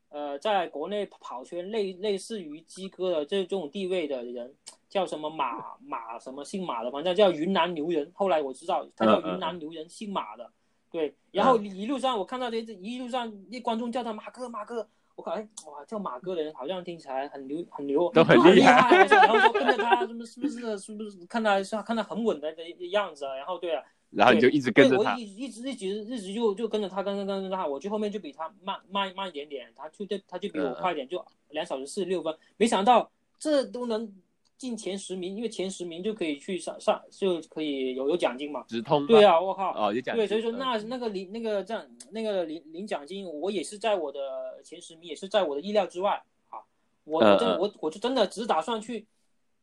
[0.09, 4.53] 呃，在国内跑圈类类似于鸡哥的这这种地位的人，
[4.87, 8.11] 叫什么马马什么姓马的，反正叫云南牛人。
[8.13, 10.51] 后来我知道他叫云南牛人，姓马的。
[10.91, 14.85] 对，然后一路上我看到这一路上那观众叫他马哥马哥，
[15.15, 19.05] 我靠，哎哇，叫马哥的人好像听起来很牛很牛，都很厉害。
[19.07, 23.35] 然后说跟着他，什么是不是是不是看他是看他很稳的的样子啊？
[23.35, 23.81] 然后对啊，
[24.11, 34.13] 然后你就一直跟着他，我一一直一直一直就就跟着他跟着跟着他，我就后面就比他慢慢慢一点点，他就他就比我快点，就两小时四十六分，没想到这都能。
[34.61, 38.63] 进前十名，因为前十名就可以去上上，就可以有有奖金嘛。
[38.67, 39.07] 直通。
[39.07, 39.73] 对啊，我靠。
[39.73, 40.15] 哦，有奖。
[40.15, 46.59] 对，所以说那那个领那个这样那个领领奖金，我也是在我的前十名，也是在我的意料之外啊。
[47.05, 49.07] 我我真我我就真的只打算去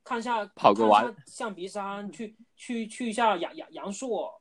[0.03, 4.35] 看一下跑个完象鼻山，去去去一下阳阳阳朔。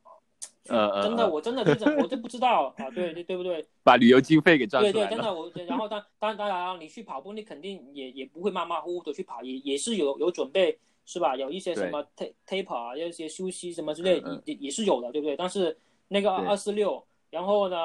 [0.70, 3.66] 呃，真的，我真的就真，我就不知道啊，对对对不对？
[3.84, 11.36] 把旅游经费给赚出来对对，真的我，然后当当当然，你去跑步，你肯定也也不会马马虎虎的去跑，也也是有有准备，是吧？
[11.36, 15.36] 有一些什么 t taper 啊，有一些休息什么之类，也也是有的，对不对？
[15.36, 15.78] 但是
[16.10, 17.76] 那个二四六，然后呢，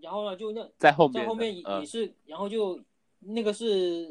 [0.00, 2.78] 然后呢，就那在后面，在后面也是，然后就
[3.20, 4.08] 那个是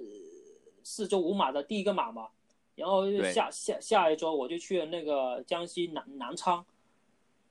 [0.84, 2.28] 四周五马的第一个马嘛，
[2.76, 6.66] 然后下下下一周我就去了那个江西南南昌。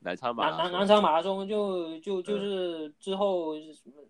[0.07, 3.57] 南昌马南南昌马拉松就就就是之后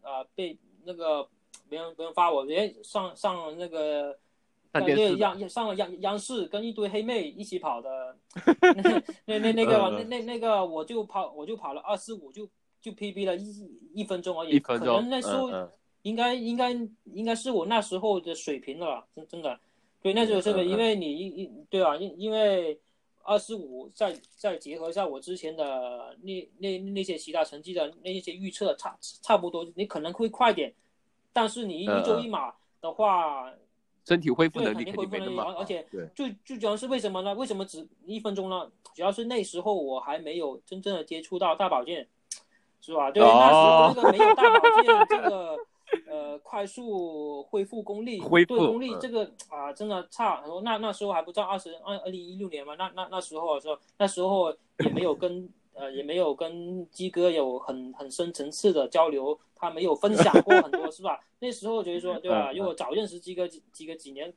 [0.02, 1.26] 啊被那个
[1.70, 4.14] 别人别人发我，人上上那个
[5.16, 8.14] 央上了央央视跟一堆黑妹一起跑的，
[9.24, 12.46] 那那那个那那那个我就跑我就跑了二四五就
[12.82, 15.50] 就 PB 了一一分钟而已，可能那时候
[16.02, 16.72] 应该应该
[17.04, 19.58] 应该是我那时候的水平了，真真的，
[20.02, 22.78] 对那时候是的，因为你一一对啊，因因为。
[23.26, 30.72] 二十五，再再结合一下我之前的那那那些其他成绩的那些预测，差差不多，你可能会快点，
[31.32, 33.52] 但是你一周一码的话，
[34.04, 37.34] 身体恢复能力肯定没那么而且最最主要是为什么呢？
[37.34, 38.70] 为什么只一分钟呢？
[38.94, 42.06] 主要是那时候我还没有真正的接触到大保健，
[42.80, 43.10] 是吧？
[43.10, 45.58] 对，那时候那个没有大保健这个。
[46.08, 50.60] 呃，快速恢复功力，恢复功力这个啊，真的差很多。
[50.62, 54.52] 那那时候还不知道二十二二零一六年嘛，那那那时候的时候，那时候
[54.84, 61.20] 也没有跟呃也没有跟鸡哥有很很深层次的交流，他没有分享过很多， 是吧？
[61.38, 62.50] 那时候觉得说，对吧？
[62.52, 64.32] 如果早认识鸡哥几几个几年，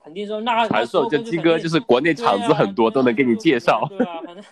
[0.00, 4.22] 肯定说那传授就鸡哥就是国内厂子很多，都能给你介绍，对吧？
[4.22, 4.44] 反正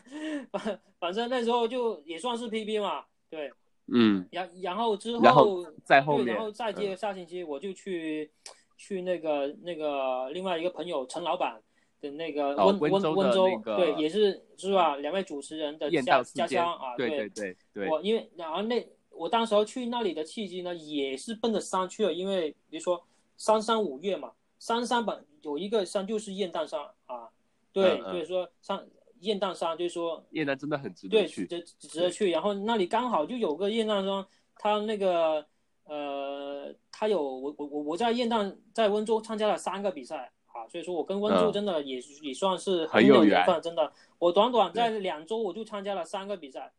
[0.51, 3.53] 反反正那时候就也算是 P P 嘛，对。
[3.89, 8.31] 嗯，然然后之后，然后在后面，然后再接下星期我就去
[8.77, 11.61] 去那个那个另外一个朋友陈老板
[12.01, 14.97] 的那个温温温州，对，也是是吧？
[14.97, 17.89] 两位主持人的家家乡啊，对对对对。
[17.89, 23.05] 我因为然后那我当时候去那里的契机呢，也是奔着山去了，因为比如说
[23.37, 27.29] 三山五岳嘛，三山本有一个山就是雁荡山啊，
[27.73, 28.87] 对，所以说山。
[29.23, 32.31] 雁荡山就是说，雁荡真的很值得去，值值得去。
[32.31, 35.47] 然后那里刚好就有个雁荡山，它那个
[35.85, 43.93] 呃，它有我我我我在雁荡在温州参加了三个比赛啊，所以说我跟温州真的也也算是很有缘分，真的。
[44.19, 46.73] 我短短在两周我就参加了三个比赛，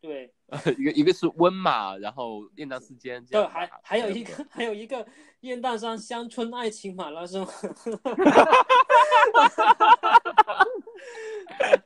[0.00, 0.32] 对，
[0.78, 5.04] 一个一个是温马，然后雁荡四间，对，还还有一个还有一个
[5.40, 7.44] 雁荡山乡村爱情马拉松。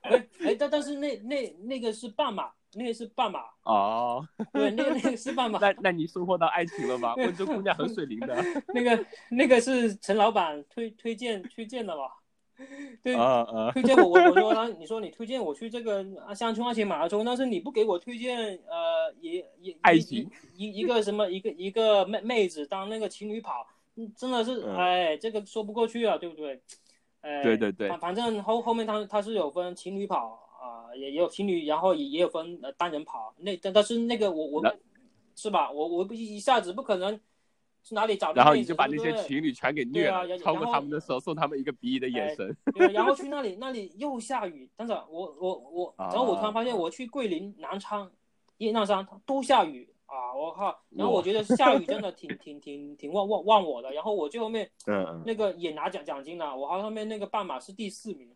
[0.03, 4.26] 哎 哎，但但是那那那个是半马，那个是半马哦。
[4.53, 5.59] 对，那个那个是半马。
[5.59, 7.14] 那那你收获到爱情了吗？
[7.16, 8.37] 温州姑娘很水灵的。
[8.74, 12.03] 那个那个是陈老板推推荐推荐的吧？
[13.03, 13.72] 对啊啊！
[13.72, 16.07] 推荐我我我说他你说你推荐我去这个
[16.37, 23.66] 乡村爱情马拉松，但是你不给我推荐呃也也爱情一一个什么一个一个妹妹子当那个情侣跑，
[24.16, 26.62] 真的是哎这个说不过去啊，对不对？
[27.25, 33.35] 哎，对对对，反反正后后面他他是有分情侣跑啊，也也有情侣，然后也也有分呃单人跑。
[33.39, 34.77] 那但但是那个我我，
[35.35, 35.70] 是吧？
[35.70, 37.18] 我我不一下子不可能
[37.83, 38.35] 去哪里找。
[38.35, 42.55] 然后你就把那些情侣全给虐了，超过他们的时候送他们一个鄙夷的眼神。
[42.75, 48.11] 对，然后去那里那里又下雨，但是我我我，然后我突然发现我去桂林、南昌、
[48.59, 49.89] 雁荡山都下雨。
[50.15, 50.79] 啊，我靠！
[50.91, 53.91] 然后我觉得下雨真的挺挺挺挺忘忘忘我的。
[53.91, 58.31] 然后我最后面，嗯，那个也拿奖奖金了，我好像后面那个半马是第四名。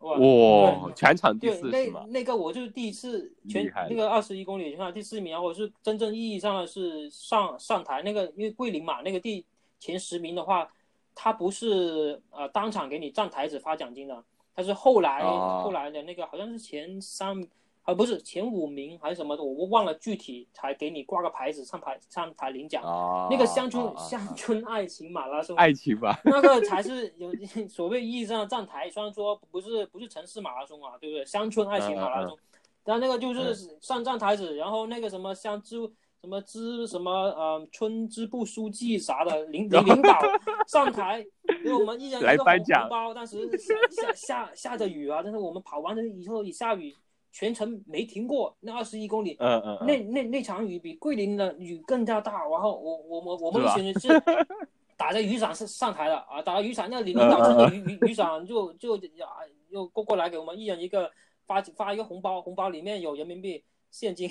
[0.00, 9.42] 哇，全场第四那那个我就是第一次全那个二十一公里全场第四名，然后我是真正意义上的是上上台那个，因为桂林嘛，那个第
[9.80, 10.70] 前十名的话，
[11.14, 14.22] 他不是呃当场给你站台子发奖金的，
[14.54, 17.48] 他是后来后来的那个好像是前三。
[17.88, 22.82] 啊，不是前五名还是什么的，我忘了具体，才给你挂个牌子上台上台领奖。
[23.30, 27.32] 那个乡村乡村爱情马拉松，爱情吧，那个才是有
[27.66, 28.90] 所谓意义上的站台。
[28.90, 31.24] 虽然说不是不是城市马拉松啊，对不对？
[31.24, 32.36] 乡村爱情马拉松，
[32.84, 35.78] 但那个就是上站台子，然后那个什么乡支
[36.20, 40.20] 什么支什么呃村支部书记啥的领领领导
[40.68, 41.24] 上台
[41.64, 43.14] 给我们一人一个红包。
[43.14, 46.94] 当时下下下下着雨啊，但是我们跑完了以后一下雨。
[47.30, 52.46] 全程没停过，那二十一公里，嗯嗯，那那那场雨比桂林的雨更加大。
[52.48, 54.08] 然后我我我我们一群人是
[54.96, 61.10] 打着雨伞上上台的啊，打着雨伞，那领领导撑着雨雨雨伞就就啊又过过来给我们一人一个
[61.46, 64.30] 发发一个红包，红包里面有人民币现金。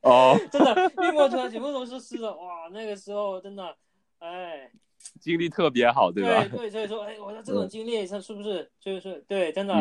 [0.00, 3.76] 哦， 真的，运过去全部都是湿的，哇，那个时候真的，
[4.18, 4.70] 哎，
[5.20, 6.44] 经历特别好，对吧？
[6.48, 9.74] 对对，所以说，哎，我说这种经历，它是不是就是对，真的，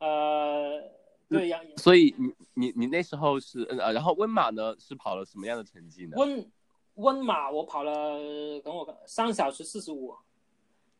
[0.00, 0.82] 呃。
[1.28, 6.12] 对呀，所以你你你那时候是呃，然后温马呢是跑了什么样的成绩呢？
[6.16, 6.50] 温
[6.94, 10.14] 温马我跑了，等我看三小时四十五，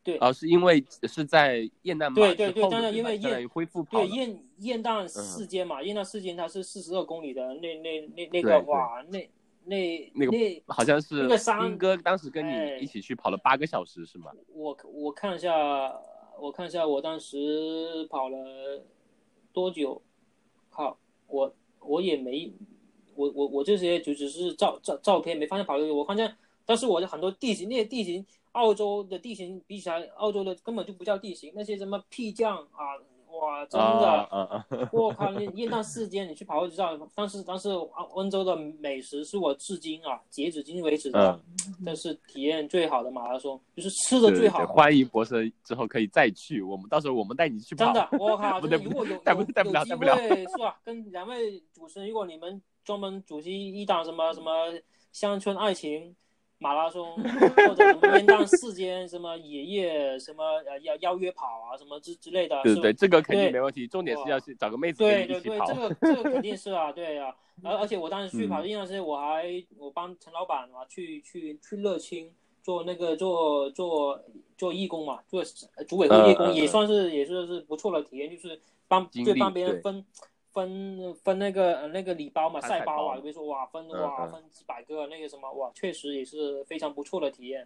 [0.03, 9.29] 对，哦，是因为是在雁荡马对对对，当然因为雁恢复对雁雁荡四间嘛，雁荡四间它是四十二公里的，那那那那个哇，那
[9.63, 10.31] 那那个
[10.67, 14.31] 好像是那个山哥当时跟你一起去跑了八个小时是吗？
[14.49, 15.51] 我我看一下，
[16.37, 18.83] 我看一下我当时跑了
[19.53, 20.01] 多久。
[21.27, 22.51] 我我也没，
[23.15, 25.93] 我我我这些就只是照照照片，没发现跑的。
[25.93, 32.97] 我发现，但是我的很多地形，那些地形，澳洲的地形比起来，澳洲的根本就不叫地形，那些什么屁降啊。
[33.39, 34.65] 哇，真的！
[34.91, 36.97] 我靠，你雁荡四间，你去跑就知道。
[37.13, 37.69] 但是，但是
[38.15, 41.39] 温州的美食是我至今啊，截止今天为止的，
[41.85, 44.65] 这是体验最好的马拉松，就是吃的最好。
[44.65, 47.85] 欢迎博士之后可以再去，我们到时候我们带你去跑。
[47.85, 50.17] 真的，我靠， 不对，如果有 带不带不了，带不了。
[50.17, 50.79] 是吧？
[50.83, 54.51] 跟两位主持人，如果你们专门主持一档什么什么
[55.11, 56.15] 乡村爱情。
[56.59, 63.87] 马拉松或者什么雁荡四间什么野夜什么呃邀邀约跑啊什么之之类的，对对，这个肯定没问题。
[63.87, 67.35] 重点是要去找个妹子对对对，这个这个肯定是啊，对啊。
[67.63, 69.45] 而而且我当时去跑雁荡时，我还
[69.77, 72.31] 我帮陈老板嘛去去去乐清
[72.61, 74.19] 做那个做做
[74.57, 75.43] 做义工嘛，做
[75.87, 80.05] 组委会义工也算是也是是不错的体验，就是帮就帮别人分。
[80.57, 87.63] 分分那个那个礼包嘛，赛包啊，比如说哇分哇分几百个那个什么哇，确实也是非常不错的体验。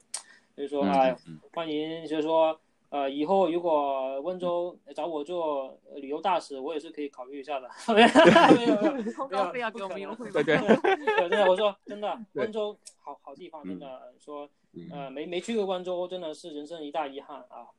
[0.54, 1.16] 所以说哎，
[1.54, 7.70] 欢迎，就是说呃以后如果温州找我做旅游大使，我也是可以考虑一下的。
[7.96, 8.02] 没
[8.68, 10.30] 有没有， 通告费要给我们优惠。
[10.32, 14.50] 对对对，真的我说真的，温州好好地方，真的说
[14.92, 17.72] 呃没没去过温州，真的是人生一大遗憾啊。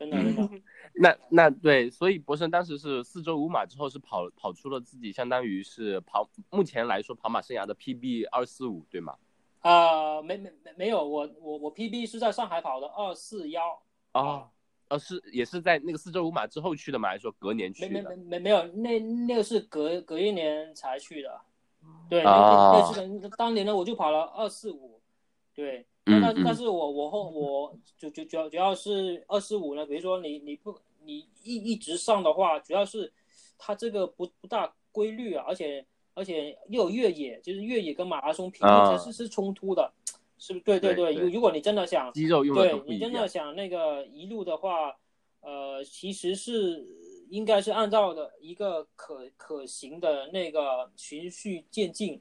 [0.00, 0.48] 真的，真的，
[0.96, 9.14] 那那对，所以博生当时是四周五马之后是跑跑出了自己相当于是跑目前来说跑马生涯的 PB 二四五对吗？
[9.60, 13.78] 啊，没没没没有，我我我 PB 是在上海跑的二四幺
[14.12, 14.50] 啊，
[14.88, 17.10] 呃是也是在那个四周五马之后去的吗？
[17.10, 17.90] 还是说隔年去的？
[17.90, 21.40] 没没没没没有，那那个是隔隔一年才去的，
[22.08, 24.98] 对，那那是当年呢我就跑了二四五，
[25.54, 25.86] 对。
[26.22, 33.12] 但但是我我后我就就主要主要是二四五呢，比如说你你不你一一直上的话，主要是
[33.58, 35.84] 它这个不不大规律啊，而且
[36.14, 39.92] 而且又有越野，就是越野跟马拉松平衡其实是冲突的，
[40.38, 40.64] 是不是？
[40.64, 44.96] 对对对，如如果你真的想肌肉用对你真的想那个一路的话，
[45.40, 46.86] 呃，其实是
[47.28, 52.20] 应该是按照的一个可可行的那个循序渐进。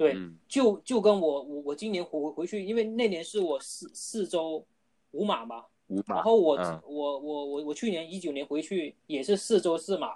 [0.00, 0.16] 对，
[0.48, 4.64] 就就跟我我我今年回回去，因为那年是我四四周
[5.10, 5.66] 五马嘛，
[6.06, 10.14] 然后我我我我我去年一九年回去也是四周四马，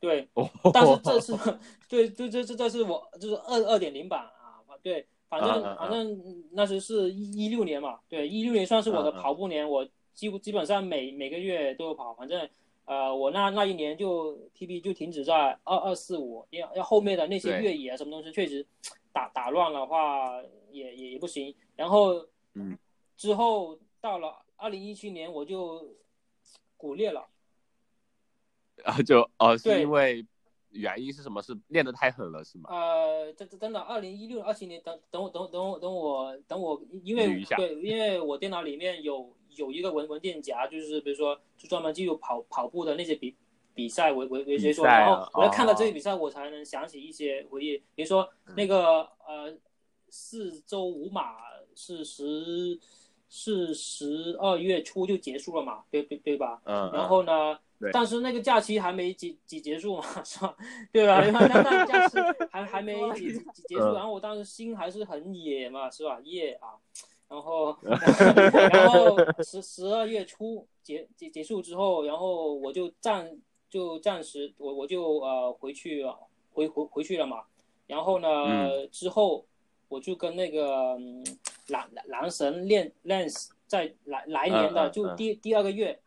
[0.00, 0.28] 对，
[0.74, 1.38] 但是 这次
[1.88, 12.48] 对这这这这是我就是二二点零版啊，对，反正反正那时是一一六年嘛，对，一六年算是我的跑步年，我几乎基本上每每个月都有跑，反正
[12.86, 18.66] 呃我那那一年就 TB 就停止在二二四五，要要后面的那些越野啊什么东西确实。
[19.12, 22.76] 打打乱的话也也也不行，然后，嗯，
[23.16, 25.94] 之后到了二零一七年我就
[26.76, 27.26] 骨裂了，
[28.84, 30.26] 啊就哦是因为
[30.68, 31.40] 原因是什么？
[31.40, 32.68] 是练得太狠了是吗？
[32.70, 43.34] 呃，这这真的，二零一六二七年，等等我等等我等我等我，因为对，因为我电脑里面有有一个文文件夹，就是比如说就专门记录跑跑步的那些比
[43.74, 49.54] 比赛为为为谁说，然后我要看到这个比赛，我才能想起一些回忆，比如说那个呃
[50.08, 51.36] 四周五马
[51.74, 52.78] 是十
[53.28, 56.60] 是十二月初就结束了嘛，对对对吧？
[56.64, 57.58] 嗯，然后呢？
[57.92, 60.56] 但是那个假期还没结结结束嘛， 是吧？
[60.90, 61.20] 对吧？
[61.20, 62.16] 因为那那假期
[62.50, 63.30] 还还没结
[63.68, 66.18] 结束，然后我当时心还是很野嘛，是吧？
[66.24, 66.72] 野啊，
[67.28, 76.04] 然后 然后十十二月初结结结束之后，然后我就暂就暂时我我就呃回去
[76.52, 77.44] 回回回去了嘛。
[77.86, 79.44] 然后呢之后
[79.88, 80.98] 我就跟那个
[81.68, 86.00] 男男神练 lens 在来来年的就第第二个月。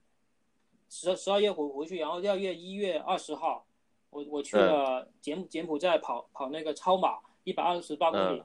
[0.92, 3.64] 十十二月回回去，然后第二月一月二十号，
[4.10, 8.44] 我我去了柬柬埔寨跑跑那个超马一百二十八公里，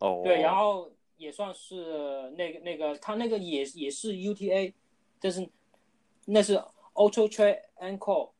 [0.00, 0.90] 哦，对，然后
[1.20, 4.72] 也算是那个那个他那个也也是 UTA，
[5.20, 5.46] 就是
[6.24, 6.56] 那是
[6.94, 8.30] Ultra Trail Encore，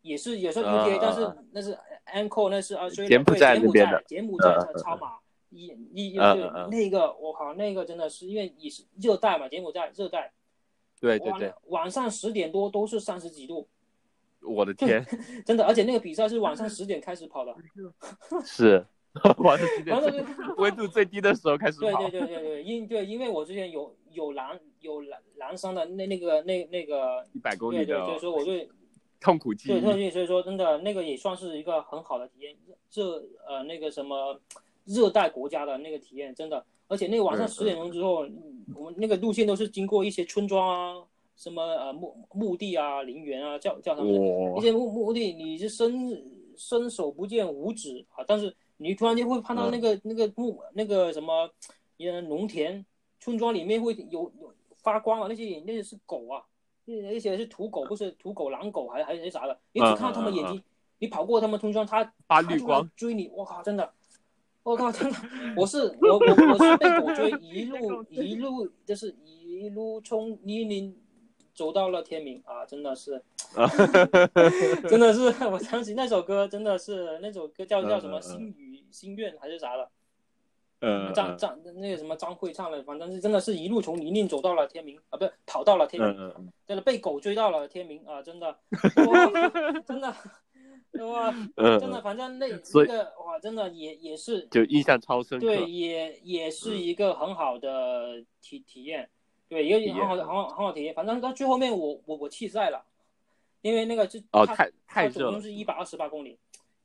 [0.00, 3.58] 也是也是 UTA，但是那是 Encore，那是啊，所以柬埔寨
[4.06, 5.18] 柬埔寨的超马
[5.50, 10.32] 一一那个我靠，那个真的是因为也是热带嘛，柬埔寨热带。
[10.98, 13.68] 对对对，晚上十点多都是三十几度，
[14.40, 15.04] 我的天，
[15.44, 17.54] 真的，而且那个比赛是晚上十点开始跑的，
[18.46, 18.86] 是
[19.38, 19.96] 晚上十点，
[20.56, 22.00] 温度最低的时候开始跑。
[22.08, 28.68] 对对对对对，因对，因为我之前有有蓝有蓝蓝山的那那个那那个一百公里的，所以说我对
[29.20, 32.56] 痛苦记忆，对，所以说真的那个也算是一个很好的体验，
[32.90, 33.02] 这
[33.46, 34.40] 呃那个什么
[34.84, 36.64] 热带国家的那个体验，真的。
[36.88, 38.26] 而且那个晚上十点钟之后，
[38.74, 41.02] 我们那个路线都是经过一些村庄啊，
[41.36, 44.12] 什么呃墓墓地啊、陵园啊，叫叫他们
[44.58, 46.22] 一些墓墓地，你是伸
[46.54, 51.48] 伸手不见五指啊，但是你突然间会看到那个那个木那个什么，
[51.98, 52.84] 呃农田
[53.20, 56.42] 村庄里面会有有发光啊，那些那些是狗啊，
[56.84, 60.62] 那那些是土狗，不是土狗、狼狗还还是啥的，你只看到他们眼睛，
[60.98, 63.92] 你跑过他们村庄，他发绿光追你，我靠，真的。
[64.64, 65.18] 我靠，真的，
[65.56, 70.94] 我是我我我是被狗追，一路一路就是一路从泥泞
[71.52, 72.64] 走到了天明啊！
[72.64, 73.20] 真的是，
[74.88, 79.90] 真的是，我想起那首歌，真的是那首歌叫叫什么心语心愿还是啥的，
[80.80, 86.34] 嗯，张张那个什么张慧唱的，反正是真的是一路从泥泞走到了天明啊，不是跑到了天明，
[86.66, 88.22] 真的被狗追到了天明啊！
[88.22, 88.58] 真的，
[89.86, 90.14] 真的。
[91.06, 95.46] 哇，真的，反正那那个哇，真的也也是，就印象超深刻。
[95.46, 99.08] 对，也也是一个很好的体体验，
[99.48, 100.92] 对，一个很好的很好很好体验。
[100.92, 102.84] 反正到最后面，我我我弃赛了，
[103.62, 106.38] 因为那个就哦，太太热了，总共是一百二十八公里。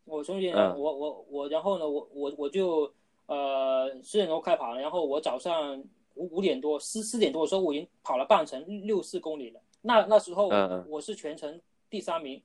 [0.08, 2.92] 我中间我我我，然后呢，我我我就
[3.28, 5.78] 呃四点多开跑，然后我早上
[6.16, 9.60] 五五点多四四点多的时候，我已经跑了半程六四公里了。
[9.82, 10.50] 那那时候
[10.88, 12.42] 我是全程第三名。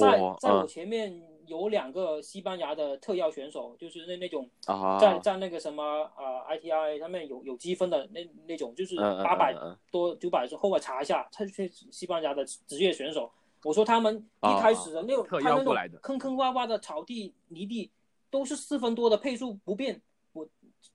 [0.00, 4.48] 在在我前面有两个西班牙的特邀选手，就是那那种
[4.98, 5.82] 在在那个什么
[6.16, 9.54] 呃 ITI 上面有有积分的那那种，就是八百
[9.90, 13.30] 多九百后我查一下，他是西班牙的职业选手。
[13.66, 17.90] 我说他们一开始的那种他那种坑坑洼洼的草地泥地
[18.30, 20.00] 都是四分多的配速不变，
[20.32, 20.48] 我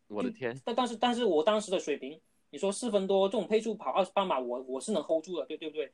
[0.08, 0.58] 我的天！
[0.64, 2.18] 但但是但是我当时的水平，
[2.50, 5.92] 你说四分多这种配速跑二十八码，我我是能 hold 住的，对对不对？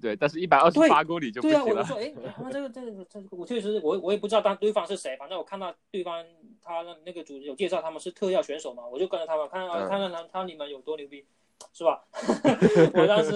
[0.00, 1.64] 对，但是一百二十八公里就不行了。
[1.66, 6.24] 对啊，我说，哎，那这个这个这个，我确实，我我也不知道当对方是谁，反正我看到对方
[6.62, 11.26] 他那那个组有介绍他们是特邀选手嘛，我就跟着他们看看看看他你们有多牛逼，
[11.72, 12.02] 是吧？
[12.94, 13.32] 我当时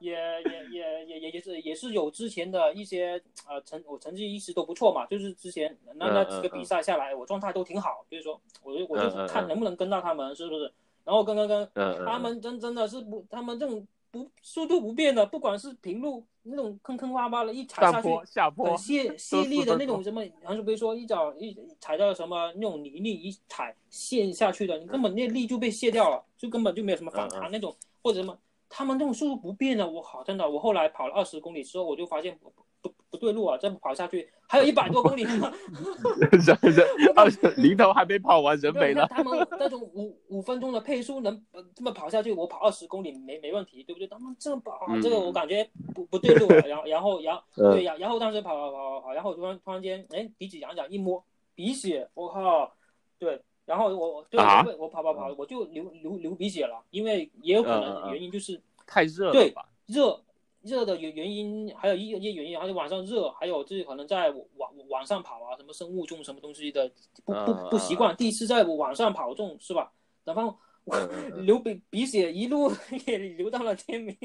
[0.00, 10.72] 也也也也也也是也是有之前的一些呃成我成绩一直都不错嘛，就是之前那那几个比赛下来，我状态都挺好，所以说我就我就看能不能跟到他们，是不是？
[11.04, 13.86] 然后跟跟跟，他们真真的是不，他们这种。
[14.10, 28.36] 不，速度不变的，不管是平路那种坑坑洼洼的，一踩下去，下坡，泄泄力的那种什么，然后比如说一脚一踩到什么那种泥泞，一踩陷下去的，你根本那力就被卸掉了，就根本就没有什么反弹那种，或者什么，
[28.68, 32.38] 他们那种速度不变的，我靠，真的，我后来跑了二十公里之后，我就发现。
[32.80, 33.58] 不不不对路啊！
[33.58, 35.52] 再跑下去还有一百多公里呢。
[36.30, 39.04] 人人 二零头还没跑完，人没了。
[39.08, 41.44] 他们那种五五分钟的配速能
[41.74, 44.06] 这么跑下去，我跑二十公里没没问题，对不对？
[44.06, 46.46] 他们这么跑，这个我感觉不不对路。
[46.68, 47.42] 然后然后然后
[47.72, 51.24] 对呀，然后当时跑跑跑跑，然后突然突然间，哎，鼻子痒痒，一摸
[51.56, 52.72] 鼻血，我靠！
[53.18, 59.54] 对，然后我对我我跑跑跑，我就流流流鼻血了，因为也有可能原因就是太热对
[59.86, 60.18] 热。
[60.62, 66.90] 热的原原因，还有一一些原因，还有晚上热，还有就是可能在网网上跑啊，什么生物钟什么东西的
[67.24, 69.92] 不不不习惯，第一次在网上跑这种是吧？
[70.24, 70.96] 然后我
[71.46, 72.72] 流鼻鼻血一路
[73.06, 74.16] 也流到了天明。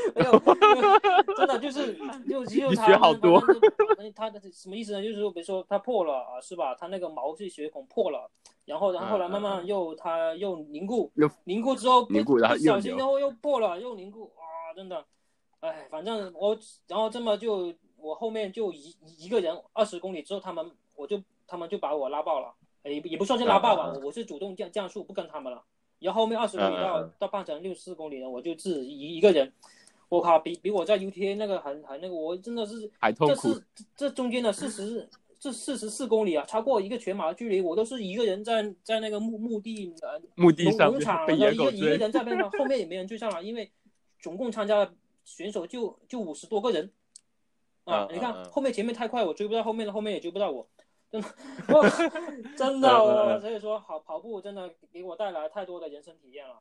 [0.14, 0.38] 没有，
[1.36, 1.96] 真的就是
[2.28, 2.86] 就只有他，
[4.14, 5.02] 他的什么意思呢？
[5.02, 6.74] 就是说，比如说他破了啊，是吧？
[6.74, 8.30] 他那个毛细血孔破了，
[8.64, 11.10] 然后然后后来慢慢又他又凝固，
[11.44, 15.04] 凝固之后不不小心，然后又破了，又凝固，哇，真的，
[15.60, 22.52] 哎，反正我然后这么就我后面就一一个人二十公里之后，他们我就他们就把我拉爆了，
[22.84, 25.62] 也也不算是拉爆吧，我是主动降降速不跟他们了，
[25.98, 29.52] 然后后面二十公里到到半程六十四公里呢，我就自己一一个人。
[30.10, 33.64] 我靠，比比我在 UTA 那个还还那个，我真的是，这是
[33.96, 35.08] 这中间的四十
[35.38, 43.70] 这四十四公里啊，超过一个全马的距离，我都是一个人在在那个墓墓地呃墓地上农场，一个一个人在边上，后面也没人追上来，因为
[44.20, 44.92] 总共参加的
[45.24, 46.90] 选手就就五十多个人
[47.84, 50.68] 啊，你看后面前面太快，我追不到后面的，后面也追不到我，
[51.08, 51.28] 真的，
[52.58, 56.60] 真的，所以说好跑步真的给我带来太多的人生体验了。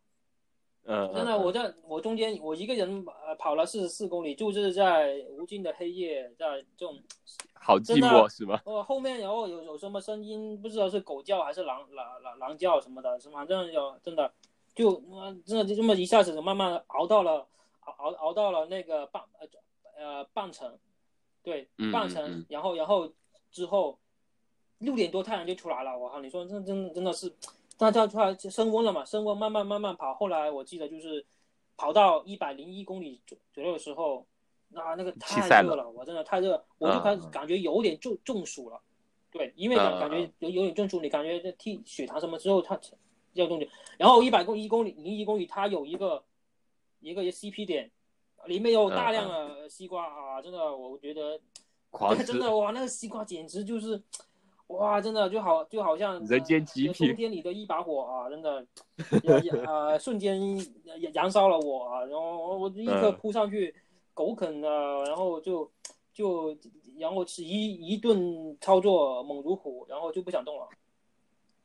[0.86, 7.00] 嗯，真的，我在我中间，我一个人呃跑了四十四公里，就是在无尽的黑夜，在这种
[7.54, 8.64] 好寂寞是吧？
[8.66, 14.32] 哦，后面然后有有什么声音，不知道是狗叫还是狼狼狼狼叫什么的，是反正有真的，
[14.74, 14.96] 就
[15.46, 17.46] 真的就这么一下子慢慢熬到了
[17.82, 19.48] 熬熬熬到了那个半呃
[19.96, 20.76] 呃半程，
[21.44, 23.12] 对半程，然后然后
[23.52, 24.00] 之后
[24.80, 27.32] 六点多太阳就出来了，我靠，你说这真真的是。
[27.82, 29.06] 那叫出来升温了嘛？
[29.06, 31.26] 升温慢慢慢慢跑，后来我记得就是
[31.78, 34.28] 跑到一百零一公里左左右的时候，
[34.68, 38.82] 那那个太热了，我真的太热，我就开始感觉有点中中暑了。
[39.32, 42.78] 对，因为感感觉有有点中暑，你感觉替血糖什么之后它
[43.32, 43.68] 要中暑。
[43.98, 46.22] 然后一百公一公里零一公里，它有一个
[47.00, 47.90] 一个 CP 点，
[48.46, 51.40] 里面有大量的西瓜啊，真的我觉得，
[52.28, 54.04] 真的哇，那个西瓜简直就是。
[54.70, 58.30] 哇，真的就好，就好像人间极品，冬 天里的一把火啊！
[58.30, 58.66] 真的，
[59.66, 60.40] 呃，瞬间
[61.12, 63.74] 燃烧了我，啊，然后我立刻扑上去，
[64.14, 65.70] 狗啃啊，然后就
[66.14, 66.56] 就
[66.98, 70.68] 然后是一一顿操作猛如虎，然后就不想动了。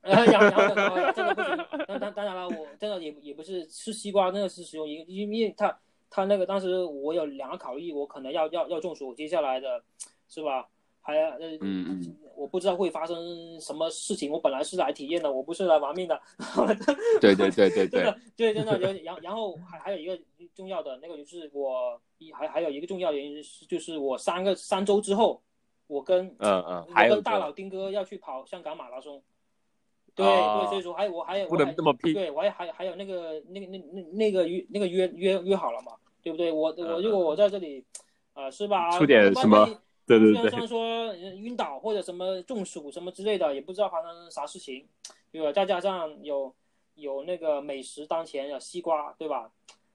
[0.01, 0.51] 然后然
[0.91, 5.79] 后真的不行，当当当然了，我真的也也不是吃西瓜，真的是使用一个，因为他
[6.09, 9.83] 他那个当时我有两个考虑，我可能要要要中暑，接下来的
[10.27, 10.69] 是吧？
[11.07, 14.31] 还呃，嗯嗯，我不知道会发生什么事情。
[14.33, 16.19] 我本来是来体验的，我不是来玩命的。
[17.21, 18.79] 对对对对对，对真的。
[18.79, 20.19] 然然后还还有一个
[20.55, 25.43] 重要的那个就是我一还还有一个重要原因是就是我三个三周之后，
[25.89, 29.23] 我跟嗯嗯，我跟大佬丁哥要去跑香港马拉松。
[30.15, 32.15] 对对，所以说还有我还有不能这么拼。
[32.15, 35.93] 对，我还还还有那个那个那那那个约那个约约约好了嘛，
[36.23, 36.51] 对不对？
[36.51, 37.85] 我我如果我在这里，
[38.33, 38.91] 啊，是吧？
[38.97, 39.69] 出点什么？
[40.07, 44.87] 对对对，虽然说晕倒或者什么中暑什么之类的，也不知道发生啥事情，
[45.33, 45.51] 对吧？
[45.51, 46.55] 再加上有
[46.95, 49.51] 有那个美食当前，有西瓜，对吧？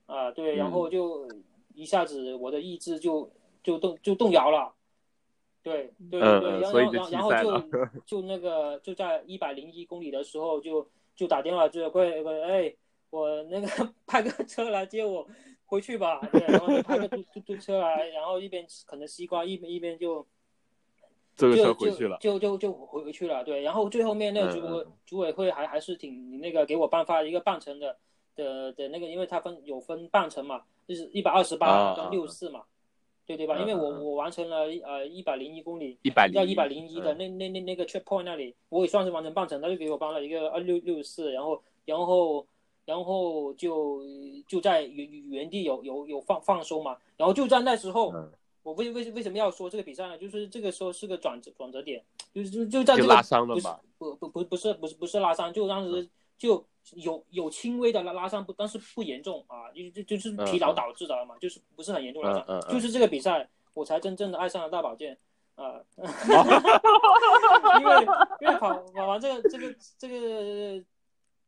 [0.07, 1.27] 啊，对，然后就
[1.75, 3.31] 一下子我的意志就
[3.61, 4.73] 就动就动摇了，
[5.61, 7.31] 对对对对，然后然后然后
[7.61, 12.09] 就就那个就在一百零一公里的时候就就打电话就快
[12.47, 12.73] 哎，
[13.11, 13.67] 我那个
[14.07, 15.27] 派个车来接我。
[15.69, 20.25] 回去吧，对，然后就开个嘟嘟嘟车来，然后一边啃着西瓜，一边一边就，
[21.35, 27.95] 就就回去了，就就就回回去了，对，然后最后面那个组组委会还还是挺那个给我颁发一个半程的
[28.35, 32.63] 的的那个，因为他分有分半程嘛，就是一百二十八跟六十四嘛，
[33.27, 33.55] 对对吧？
[33.59, 42.43] 因为我我完成了呃一百零一公里，一百要一百零一的那那那那个 check point 那里，我也算是完成半程，他就给我颁了一个二六六十四，然后然后。
[42.85, 44.01] 然后就
[44.47, 48.11] 就在原原地有有有放放松嘛，然后就在那时候，
[48.63, 50.17] 我为为为什么要说这个比赛呢？
[50.17, 52.03] 就是这个时候是个转折转折点，
[52.33, 53.79] 就是就就在这个拉伤了吧？
[53.97, 65.15] 不不不不是不是不是拉伤，就当时就有有轻微的拉拉伤，不但是不严重啊，就就就是疲劳导致的嘛，就是不是很严重拉伤，就是这个比赛我才真正的爱上了大保健
[65.55, 65.79] 啊，
[67.79, 68.07] 因为
[68.41, 70.83] 因为跑跑完这个这个这个。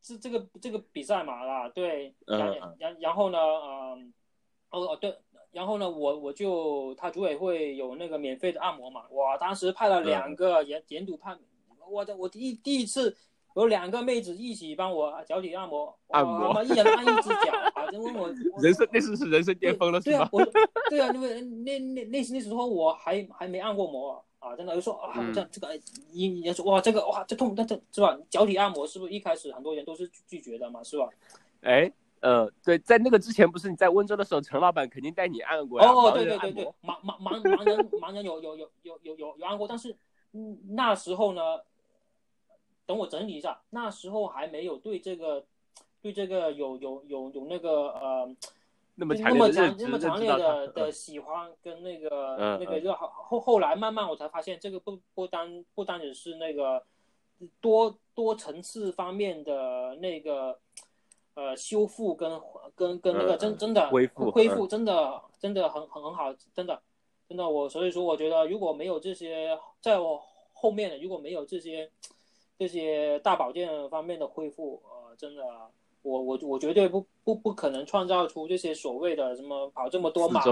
[0.02, 4.12] 是这个这个比赛嘛，啊，对，然然然后呢，嗯，
[4.70, 5.16] 哦哦对，
[5.52, 11.36] 然后呢，我我就他组委会有那个免费的按摩嘛，我当时派了两个研研读派，
[11.88, 13.16] 我的我第一第一次
[13.54, 18.28] 有两个妹子一起帮我脚底按摩，按摩，一人按一只脚啊，就问 我
[18.60, 20.28] 人生那次是人生巅峰了，是吧？
[20.32, 20.50] 对啊，
[20.90, 24.24] 对啊，因为那那那那时候我还还没按过摩。
[24.42, 25.68] 啊，真的就说啊，这这个
[26.10, 28.18] 一人家说哇，这个哇，这痛，这这是吧？
[28.28, 31.08] 脚底按摩是不是一开始很多人都是拒绝的嘛，是吧？
[31.60, 35.88] 哎，呃，对，在那个之前，不是你在温州的时候，陈老板肯定带你按过呀。
[35.88, 39.96] 哦，对对对对，盲盲盲盲人盲人有有有有有有有按过，但是
[40.32, 41.60] 嗯那时候呢，
[42.84, 45.44] 等我整理一下，那时候还没有对这个
[46.00, 48.36] 对这个有有有有那个呃
[49.04, 56.84] 那么强那么强烈的的喜欢跟那个那个就好后后来慢慢我才发现，这个不不单不单只是那个
[57.60, 60.58] 多多层次方面的那个。
[61.34, 62.38] 呃，修复跟
[62.74, 66.82] 跟跟那个真真的恢复恢复真的真的很很很好，真的。
[67.26, 70.22] 真的我所以说我觉得如果没有这些在我
[70.52, 71.90] 后面的如果没有这些
[72.58, 75.42] 这些大保健方面的恢复，呃，真的
[76.02, 80.42] 我我我绝对不不不可能创造出这些所谓的什么跑这么多马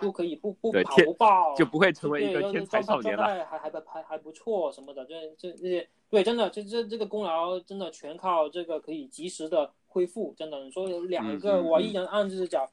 [0.00, 9.70] 就可以不不跑不爆就不会成为一个天才少年了，还还还还还不错什么的，这这这些对真的这这这个功劳真的全靠这个可以及时的。
[9.92, 12.64] 恢复真的，你说有两个，我一人按只脚，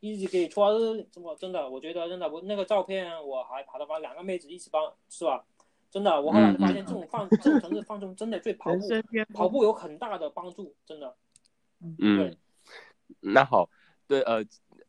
[0.00, 0.74] 一直可以穿，
[1.10, 1.68] 怎么真的？
[1.68, 5.44] 我觉得真的，我那个照片我还跑到把两个妹子一起帮，是吧？
[5.90, 8.80] 真的，我后来发现这种放这种城市放松，真的对跑步
[9.34, 11.14] 跑步有很大的帮助，真的。
[11.98, 12.36] 嗯，
[13.20, 13.68] 那好，
[14.06, 14.44] 对呃，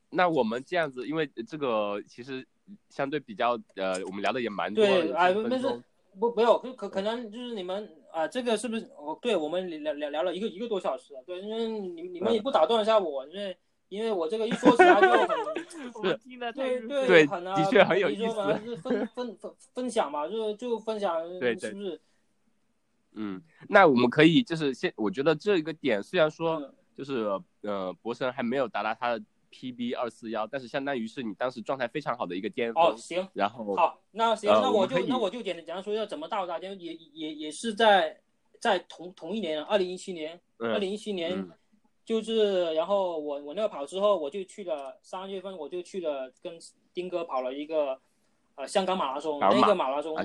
[0.10, 2.48] 那我们这样子，因为这个其实
[2.90, 5.68] 相对比较呃，我们聊的也蛮多，对，哎，没事，
[6.20, 7.90] 不没有，可可可能就是你们。
[8.14, 8.86] 啊，这个是不是？
[8.95, 11.24] 哦，对，我们聊聊聊了一个一个多小时了。
[11.26, 13.57] 对，因为你你们也不打断一下我，因为
[13.90, 18.36] 因为我这个一说起来就很，对对对，的确很有意思。
[18.64, 21.99] 是分分分分享嘛，就就分享， 对是不是？
[23.14, 27.28] 嗯，那我们可以就是先，我觉得这个点虽然说就是
[27.61, 29.24] 呃，博神还没有达到他的。
[29.56, 32.84] PB 二四幺，但是相当于是你当时状态非常好的一个巅峰。
[32.84, 38.20] 哦，行，然后好，那行，那我就那我就简单简单说一下怎么到达，就也也也是在
[38.60, 41.48] 在同同一年，二零一七年，二零一七年
[42.03, 46.57] 就是然后我我那个跑之后，我就去了三月份，我就去了跟
[46.91, 47.95] 丁哥跑了一个
[48.56, 50.15] 呃香港马拉松，那个马拉松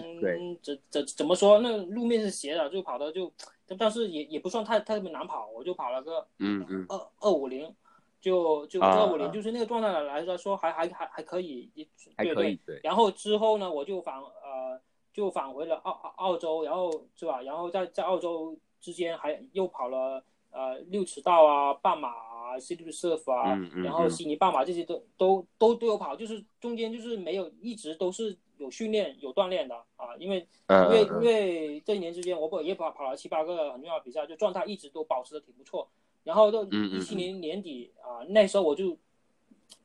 [0.63, 1.59] 怎怎怎么说？
[1.59, 3.31] 那路面是斜的，就跑的就
[3.77, 7.75] 但是也也不算太特别难跑，我就跑了个嗯嗯二二五零。
[8.21, 11.71] 就就二五零，就是那个状态来来说还还还还可以，
[12.17, 12.81] 对对对。
[12.83, 14.77] 然后之后呢，我就返呃
[15.13, 17.41] 就返回了澳澳澳洲，然后是吧？
[17.43, 20.21] 然后在在澳洲之间还又跑了
[20.51, 35.89] 呃六尺道啊、半马啊、c i t y surf 啊，然后悉尼半马这些都都都都有跑，就是中间就是没有一直都是有训练有锻炼的啊，因为因为因为这一年之间我不也跑跑了七八个很重要的比赛，就状态一直都保持的挺不错。
[36.25, 38.97] 然后到一七年年底啊，那时候我就，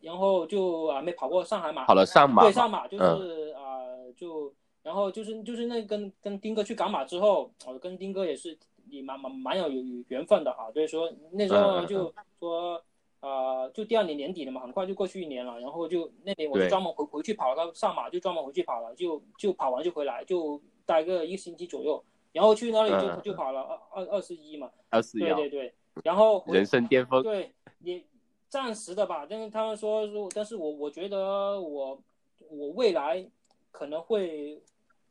[0.02, 3.86] 然后就啊没跑过上海马，跑了上马，对上马就是啊
[4.18, 8.58] 就，然后就是就是那跟跟丁哥去赶马之后，我跟丁哥也是
[8.90, 12.84] 也蛮蛮蛮有有缘分的啊，所以说那时候就说
[13.24, 25.74] 啊就第二年年底了嘛，很快就过去一年了，然后就那年我就专门回回去跑了上马，就专门回去跑了，就就跑完就回来，就待个一个星期左右，然后去那里就就跑了二二二十一嘛，二十一，对对对。
[26.04, 27.52] 然后人生巅峰，对，
[27.82, 28.04] 也
[28.50, 29.28] 暂时的吧。
[29.30, 32.02] 但是他们说说，但是我我觉得我
[32.50, 33.24] 我未来
[33.72, 34.60] 可能会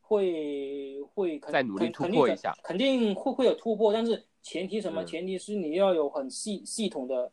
[0.01, 3.93] 会会再努力突破一下，肯定会会有突破。
[3.93, 5.05] 但是前提什么？
[5.05, 7.31] 前提是你要有很系系统的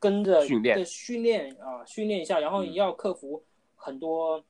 [0.00, 3.40] 跟着训练训练啊，训练一下，然后你要克服
[3.76, 4.42] 很多，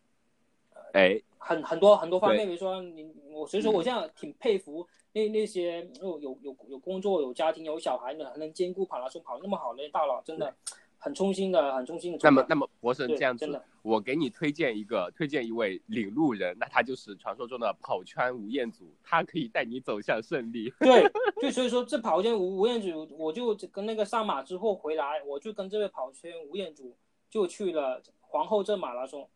[0.94, 2.46] 哎，很很多很多方面。
[2.46, 4.86] 比如说你我，所以说我现在挺佩服。
[5.12, 10.54] 那那些有有有有工作、有家庭、有小孩的，还能兼顾跑拉松跑那么好的大佬，真的
[11.02, 12.18] 很衷心的，很衷心的。
[12.22, 20.72] 那么，那么博神这样子，我给你推荐一个，推荐一位领路人，那他就是传说中的跑圈吴彦祖，他可以带你走向胜利。
[20.78, 21.10] 对，
[21.40, 26.94] 就 所以说这跑圈吴吴彦祖，我就跟那个上马之后回来，我就跟这位跑圈吴彦祖
[27.30, 29.28] 就去了皇后镇马拉松，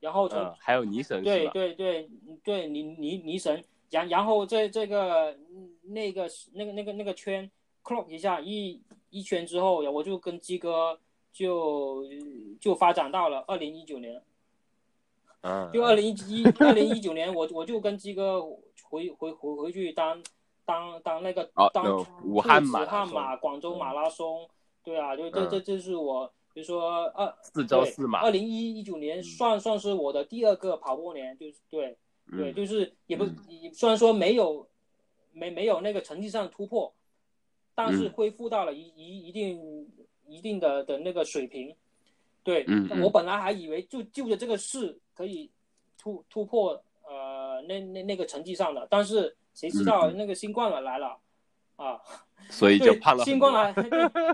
[0.00, 2.10] 然后从还有泥神，对对对
[2.42, 3.64] 对，泥泥泥神。
[3.90, 5.38] 然然后这这个
[5.82, 7.48] 那个那个那个那个圈
[7.84, 10.98] clock 一下一一圈之后，我就跟鸡哥
[11.34, 12.02] 就
[12.58, 14.22] 就发展到了二零一九年，
[15.42, 18.40] 嗯，就二零一二零一九年，我我就跟鸡哥
[18.84, 20.22] 回回回回去当
[20.64, 24.48] 当当那个当武汉马广州马拉松，
[24.82, 31.98] 对啊，就这这这是我比如说二四周四马，二零一一九年算算是我的第二个跑步年，就是对。
[32.38, 32.90] 对，就是。
[33.06, 33.26] 也不，
[33.74, 34.66] 虽然说没有，
[35.32, 36.90] 没没有那个成绩上突破，
[37.74, 39.86] 但是恢复到了一一一定
[40.26, 41.74] 一定的的那个水平。
[42.42, 42.66] 对，
[43.02, 45.50] 我本来还以为就就着这个事可以
[45.96, 46.78] 突突破
[47.08, 51.18] 呃那那那个成绩上的，但是谁知道那个新冠了来了，
[51.76, 51.98] 啊，
[52.50, 53.24] 所以就胖了。
[53.24, 53.72] 新冠来，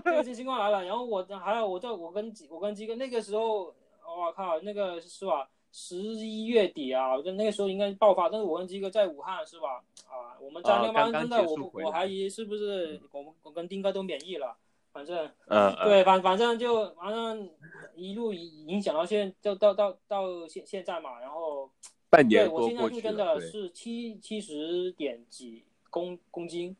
[0.03, 0.83] 对，对新冠来了。
[0.83, 3.73] 然后我还有我在我跟我跟鸡哥那个时候，
[4.03, 5.47] 我靠，那个是吧？
[5.71, 8.27] 十一月底啊，就那个时候应该爆发。
[8.27, 9.81] 但是我跟鸡哥在武汉是吧？
[10.09, 14.57] 啊，我们在那边真的，我我怀疑是不是我们我跟丁哥都免疫了。
[15.01, 17.49] 反正，嗯，对，反反正就反正
[17.95, 21.19] 一路影响到现，就到到到现现在嘛。
[21.19, 21.69] 然后，
[22.09, 26.75] 半年多过去真的是七七十点几公公斤，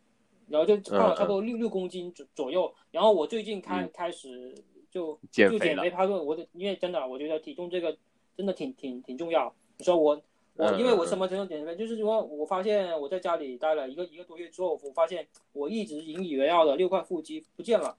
[0.49, 2.72] 然后就胖了差不多六六公斤左左右。
[2.91, 4.53] 然后我最近开开始
[4.91, 7.98] 就就减肥，他说我的，因为真的我觉得体重这个
[8.38, 9.52] 真的挺挺挺重要。
[9.80, 10.22] 你说我
[10.56, 17.98] 我因为我什么程度减肥，就是说我发现我在家里待了一个一个多月之后，我发现我一直引以为傲的六块腹肌不见了。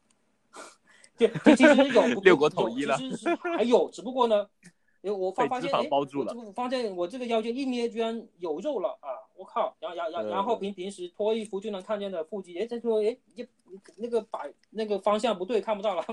[1.17, 4.49] 就就其实有六国统一了，其实还有，只不过呢，
[5.03, 9.09] 我发发现哎，包住了，发现我这个腰间一捏居然有肉了啊！
[9.37, 13.47] 我靠，然后然然然后平平时脱衣服就能看见的腹肌，哎，他说哎，你
[13.97, 16.05] 那个摆那个方向不对，看不到了。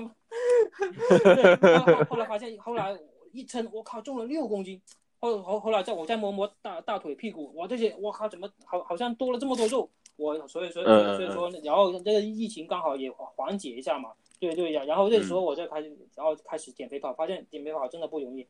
[1.24, 2.98] 对，后来发现，后来
[3.32, 4.80] 一称，我靠，重了六公斤。
[5.18, 9.88] 后后后来再我再摸摸大大腿屁股，我，这些我靠，怎么好好像多了这么多肉？
[10.16, 14.10] 我所以说所以说，然后这个疫情刚好也缓解一下嘛。
[14.38, 18.46] 对对呀，然后那时候我再开始，然后开始减肥跑，发现减肥跑真的不容易。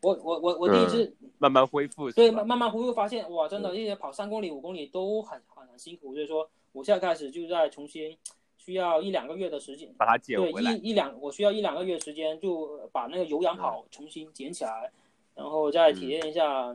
[0.00, 6.12] 我我我我第一次慢慢恢复，对慢慢慢恢复，发现哇，真的，这些跑三公里、五公里都很很很辛苦。
[6.14, 8.16] 所以说，我现在开始就在重新
[8.56, 10.72] 需要一两个月的时间把它减回来。
[10.74, 14.92] 一一两，我需要一两个月时间就把那个有氧跑重新捡起来，
[15.34, 16.72] 然后再体验一下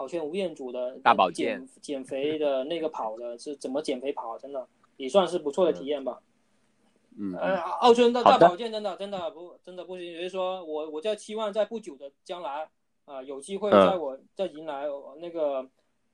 [0.00, 4.66] 跑圈吴彦祖的大保健减肥的 那个跑的是怎么减肥跑，真的
[4.96, 6.22] 也算是不错的体验吧。
[7.18, 12.66] 嗯，呃，奥村的大保健真的真的不真的不行，就是说我我在期望在不久的将来
[13.04, 14.86] 啊，有机会在我再迎来
[15.18, 15.68] 那个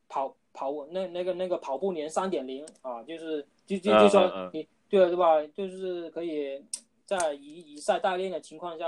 [0.08, 5.46] 跑跑那那个那个跑步年三点零啊，就是就就就说你对了对吧？
[5.54, 6.60] 就是可以
[7.04, 8.86] 在以以赛代练的情况下，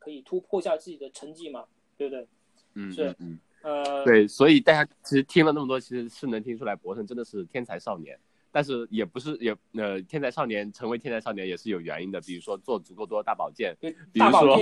[0.00, 1.66] 可以突破一下自己的成绩嘛，
[1.96, 2.26] 对不对？
[2.74, 8.18] 嗯，是，嗯，呃，对，所以大家其实听了那么多，其实是能听出来，博胜真的是天才少年。
[8.50, 14.56] 但是也不是也呃，天才少年成为天才少年也是有原因的，比如说做足够多大保健，比如说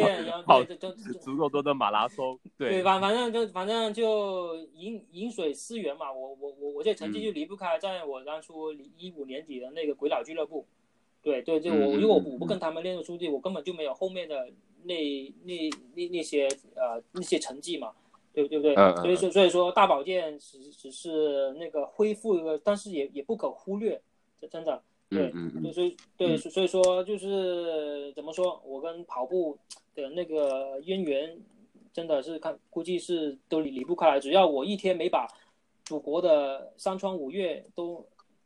[0.44, 0.62] 跑
[1.20, 10.66] 足够多的马拉松，对，反反正就反正就饮饮水思源嘛，我我我我这成绩就离不开在我当初一五年底的那个鬼佬俱乐部，
[11.23, 14.51] 对对，就我如果我不跟他们练出地，我根本就没有后面的
[14.82, 14.94] 那
[15.44, 17.93] 那那那些呃那些成绩嘛。
[18.37, 18.75] 对对不对？
[18.97, 23.99] 所以说所以说大保健只只是那个恢复一个，但是也也不可忽略，
[24.39, 25.33] 这真的对，
[25.73, 29.57] 所以对所以说就是怎么说，我跟跑步
[29.95, 31.35] 的那个渊源
[31.95, 35.27] 真的是看估计是都离离不开，只要我一天没把
[35.87, 38.05] 祖国的山川五岳都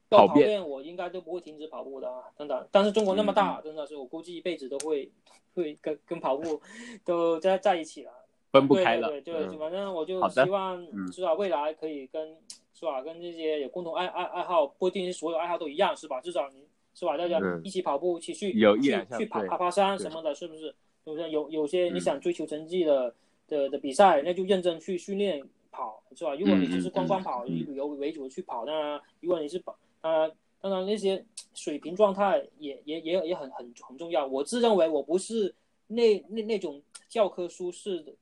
[0.09, 2.69] 都跑遍，我应该都不会停止跑步的啊，真的。
[2.71, 5.11] 但是中国那么大，真的是我估计一辈子都会
[5.57, 6.63] 会跟跟跑步
[7.05, 8.13] 都在在一起了。
[8.53, 12.37] 分不开了，对对对，反正我就希望至少，未来可以跟
[12.75, 16.21] 是吧，跟这些有共同爱爱爱好，不一定是所有爱好都一样，是吧？
[16.21, 20.75] 至少你是吧，大家一起跑步，一起去去去爬爬爬山什么的，是不是？
[21.05, 21.31] 是不是？
[21.31, 23.15] 有有些你想追求成绩的
[23.47, 25.41] 的的比赛，那就认真去训练
[25.71, 26.35] 跑，是吧？
[26.35, 31.25] 如果你只是光光跑，以旅游为主去跑，当然，如果你是跑，当然当然那些
[31.55, 34.27] 水平状态也也也也很很很重要。
[34.27, 35.55] 我自认为我不是
[35.87, 38.13] 那那那种教科书式的。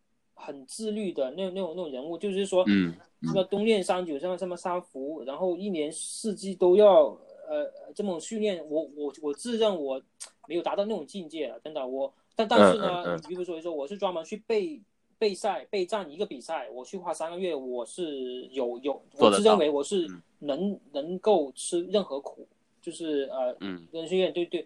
[0.40, 7.06] 很自律的那那种那种人物，就是说，嗯，什么冬练三九，什么什么三伏，然后一年四季都要
[7.48, 8.64] 呃这么训练。
[8.70, 10.00] 我我我自认我
[10.46, 11.84] 没有达到那种境界，真的。
[11.84, 14.80] 我但但是呢，比如说说我是专门去备
[15.18, 20.06] 备赛备战一个比赛，我去花三个月，我是有有，我自认为我是
[20.38, 22.46] 能能够吃任何苦，
[22.80, 24.64] 就是呃，嗯，跟训练对对，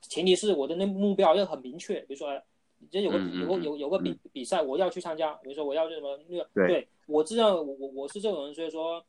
[0.00, 2.40] 前提是我的那目标要很明确，比如说。
[2.90, 5.32] 这有个有个有有个比比赛，我要去参加。
[5.34, 9.02] 比如说我要什么那个，对我知道我我我是这种人，所以说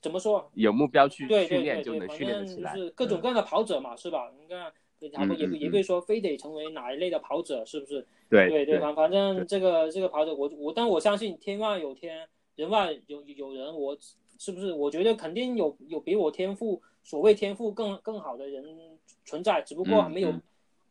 [0.00, 2.74] 怎么说有目标去训练就能训练起来。
[2.74, 4.32] 就是各种各样的跑者嘛，是吧？
[4.40, 4.72] 你看，
[5.12, 8.06] 他们也也不会说非得成为哪一类的跑者，是不是？
[8.28, 13.96] 对对对，反反正这个这个跑者，我我但我相信天外有天，人外有有人，我
[14.38, 14.72] 是不是？
[14.72, 18.64] 我觉得肯定有有比我天赋所谓天赋更更好的人
[19.24, 20.32] 存在，只不过没有。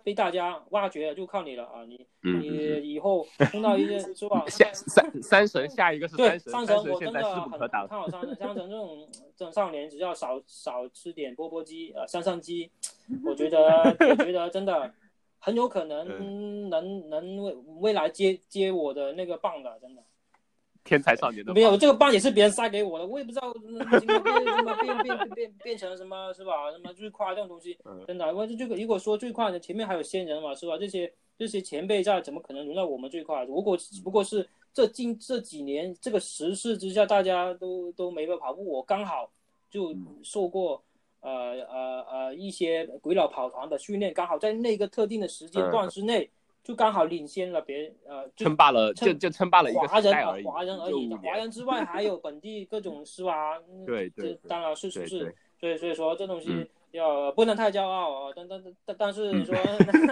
[0.04, 1.84] 被大家挖掘就靠你了啊！
[1.86, 4.44] 你你以后碰到一些是吧？
[4.50, 6.52] 三三三神，下一个是三神。
[6.52, 8.36] 三神我真的很看好三神。
[8.36, 12.70] 三神这种这种少年，只要少少吃点钵钵鸡呃香香鸡，
[13.26, 14.92] 我觉得我觉得真的
[15.40, 16.08] 很有可能
[16.70, 20.04] 能能未未来接接我的那个棒的，真的。
[20.84, 23.60] 天才少年的没有这个棒也是别人塞给我的，我也不知道什
[24.06, 26.72] 么变变变变变成什么是吧？
[26.72, 27.78] 什么最快这种东西，
[28.08, 30.78] 真的，我这个如果说最快的前面还有先人嘛是吧？
[30.78, 33.44] 这些这些前辈在，怎么可能轮到我们最快？
[33.46, 39.32] 如果只不过是这近这几年这个时势之下，大家都都没法跑步，我刚好
[39.70, 40.84] 就受过
[41.20, 46.30] 呃呃呃一些鬼佬跑团的训练，刚好在那个特定的时间段之内。
[46.64, 53.60] 就刚好领先了别呃，称霸了就就称霸了一个华人而已，华人而已，华人之外还有本地各种是吧？
[53.86, 59.56] 对对，当然是是是，所以所以说这东西要不能太骄傲啊，但但但 但是你说，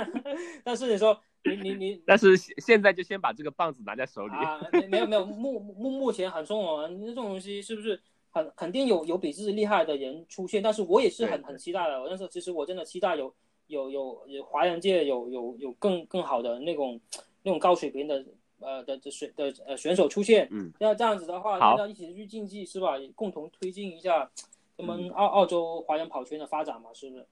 [0.66, 4.60] 但是你说你你你，但是现在就先把这个棒子拿在手里啊，
[4.90, 8.02] 没有没有目目目前很松啊，这种东西是不是
[8.32, 10.64] 很肯定有有比自己厉害的人出现？
[10.64, 13.32] 但是我也是很很期待的，但是其实我真的期待有。
[13.70, 17.00] 有有有华人界有有有更更好的那种
[17.44, 18.26] 那种高水平的
[18.60, 22.96] 呃的的选的呃选手出现，嗯，要这样子的话，大家一起去竞技是吧？
[23.16, 24.30] 共同推进一下
[24.76, 27.26] 咱们澳澳洲华人跑圈的发展嘛，是不是？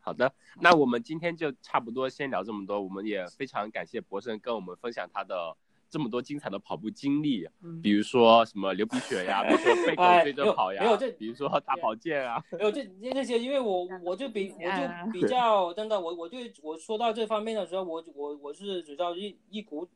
[0.00, 5.56] 好的，那我们今天就差不多先聊这么多，我们也非常感谢博生跟我们分享他的。
[5.92, 7.46] 这么多精彩的跑步经历，
[7.82, 12.82] 比如说什么流鼻血呀， 比如说被狗追着跑呀，没有这，比如说大保健啊，没有这
[13.12, 19.86] 这些，因为我我就比我就比较真的，我我就我说到这方面的时候，我我我是只要一一股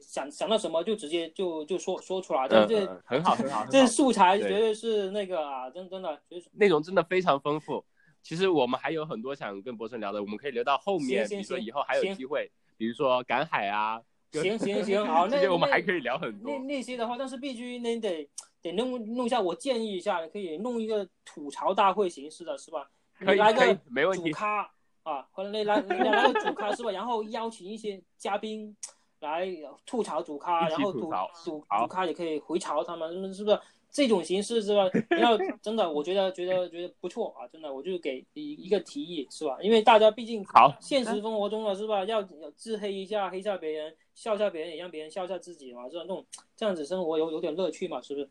[0.00, 6.22] 想想到什么就直接就就说说出来，这这很好很好，这素材绝对是那个啊，真真的
[6.52, 7.84] 内容真的非常丰富。
[8.22, 14.00] 其实我们还有很多想跟博士聊的，我们可以留到后面，比如说以后还有机会，比如说赶海啊。
[14.42, 16.50] 行行行， 好，那我们还可以聊很多。
[16.50, 18.28] 那那些的话，但是必须那得
[18.62, 19.40] 得弄弄一下。
[19.40, 22.88] 我建议一下，可以弄一个吐槽大会形式的，是吧？
[23.18, 23.74] 可以，来个。
[24.14, 24.70] 主咖
[25.02, 26.90] 啊，或者那来来个主咖是吧？
[26.90, 28.76] 然后邀请一些嘉宾
[29.20, 29.48] 来
[29.84, 31.10] 吐槽主咖，然后主
[31.44, 33.58] 主主咖也可以回潮他们，是不是？
[33.88, 34.82] 这种形式是吧？
[35.18, 37.48] 要 真的，我觉得觉得觉得不错啊！
[37.48, 39.56] 真的，我就给一一个提议是吧？
[39.62, 42.04] 因为大家毕竟好现实生活中了是吧？
[42.04, 46.26] 要要自黑一下，黑一下别人，笑下别人，也让别人笑下自己嘛，这种
[46.56, 48.28] 这样子生活有有点乐趣嘛，是不是？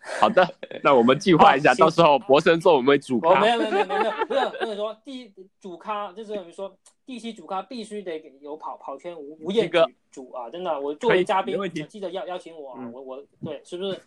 [0.20, 0.48] 好的，
[0.82, 3.40] 那我们计划一下， 到时候博神做我们主咖。
[3.40, 6.74] 没有没有没有没有，不是跟你说，第一主咖就是你说
[7.04, 9.70] 第一期主咖必须得有跑跑圈吴吴彦
[10.10, 10.48] 主啊！
[10.48, 11.56] 真的，我作为嘉宾，
[11.88, 12.90] 记得邀邀请我啊！
[12.92, 14.00] 我我对，是不是？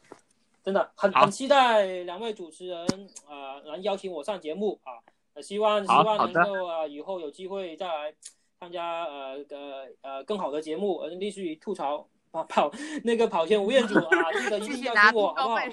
[0.63, 2.85] 真的很很期待两位主持人
[3.27, 8.13] 啊能邀请我上节目啊，希望希望能够啊以后有机会再来
[8.61, 12.71] 参加呃呃呃更好的节目，呃类似于吐槽跑跑
[13.03, 15.57] 那个跑圈吴彦祖啊，记得 一定要给我好不好？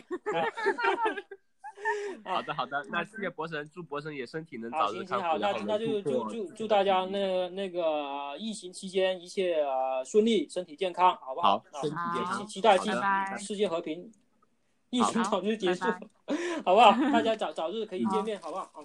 [2.25, 5.27] 好的好的，那谢谢博神，祝博神也身体能早日康复。
[5.27, 9.63] 好，那那就祝祝祝大家那那个疫情期间一切
[10.07, 11.63] 顺利，身体健康，好不好？
[11.71, 11.83] 好，
[12.39, 12.89] 期期待期
[13.39, 14.11] 世界和平。
[14.91, 15.85] 疫情早日结束，
[16.65, 16.93] 好不好？
[17.13, 18.83] 大家早早日可以见面，好不好？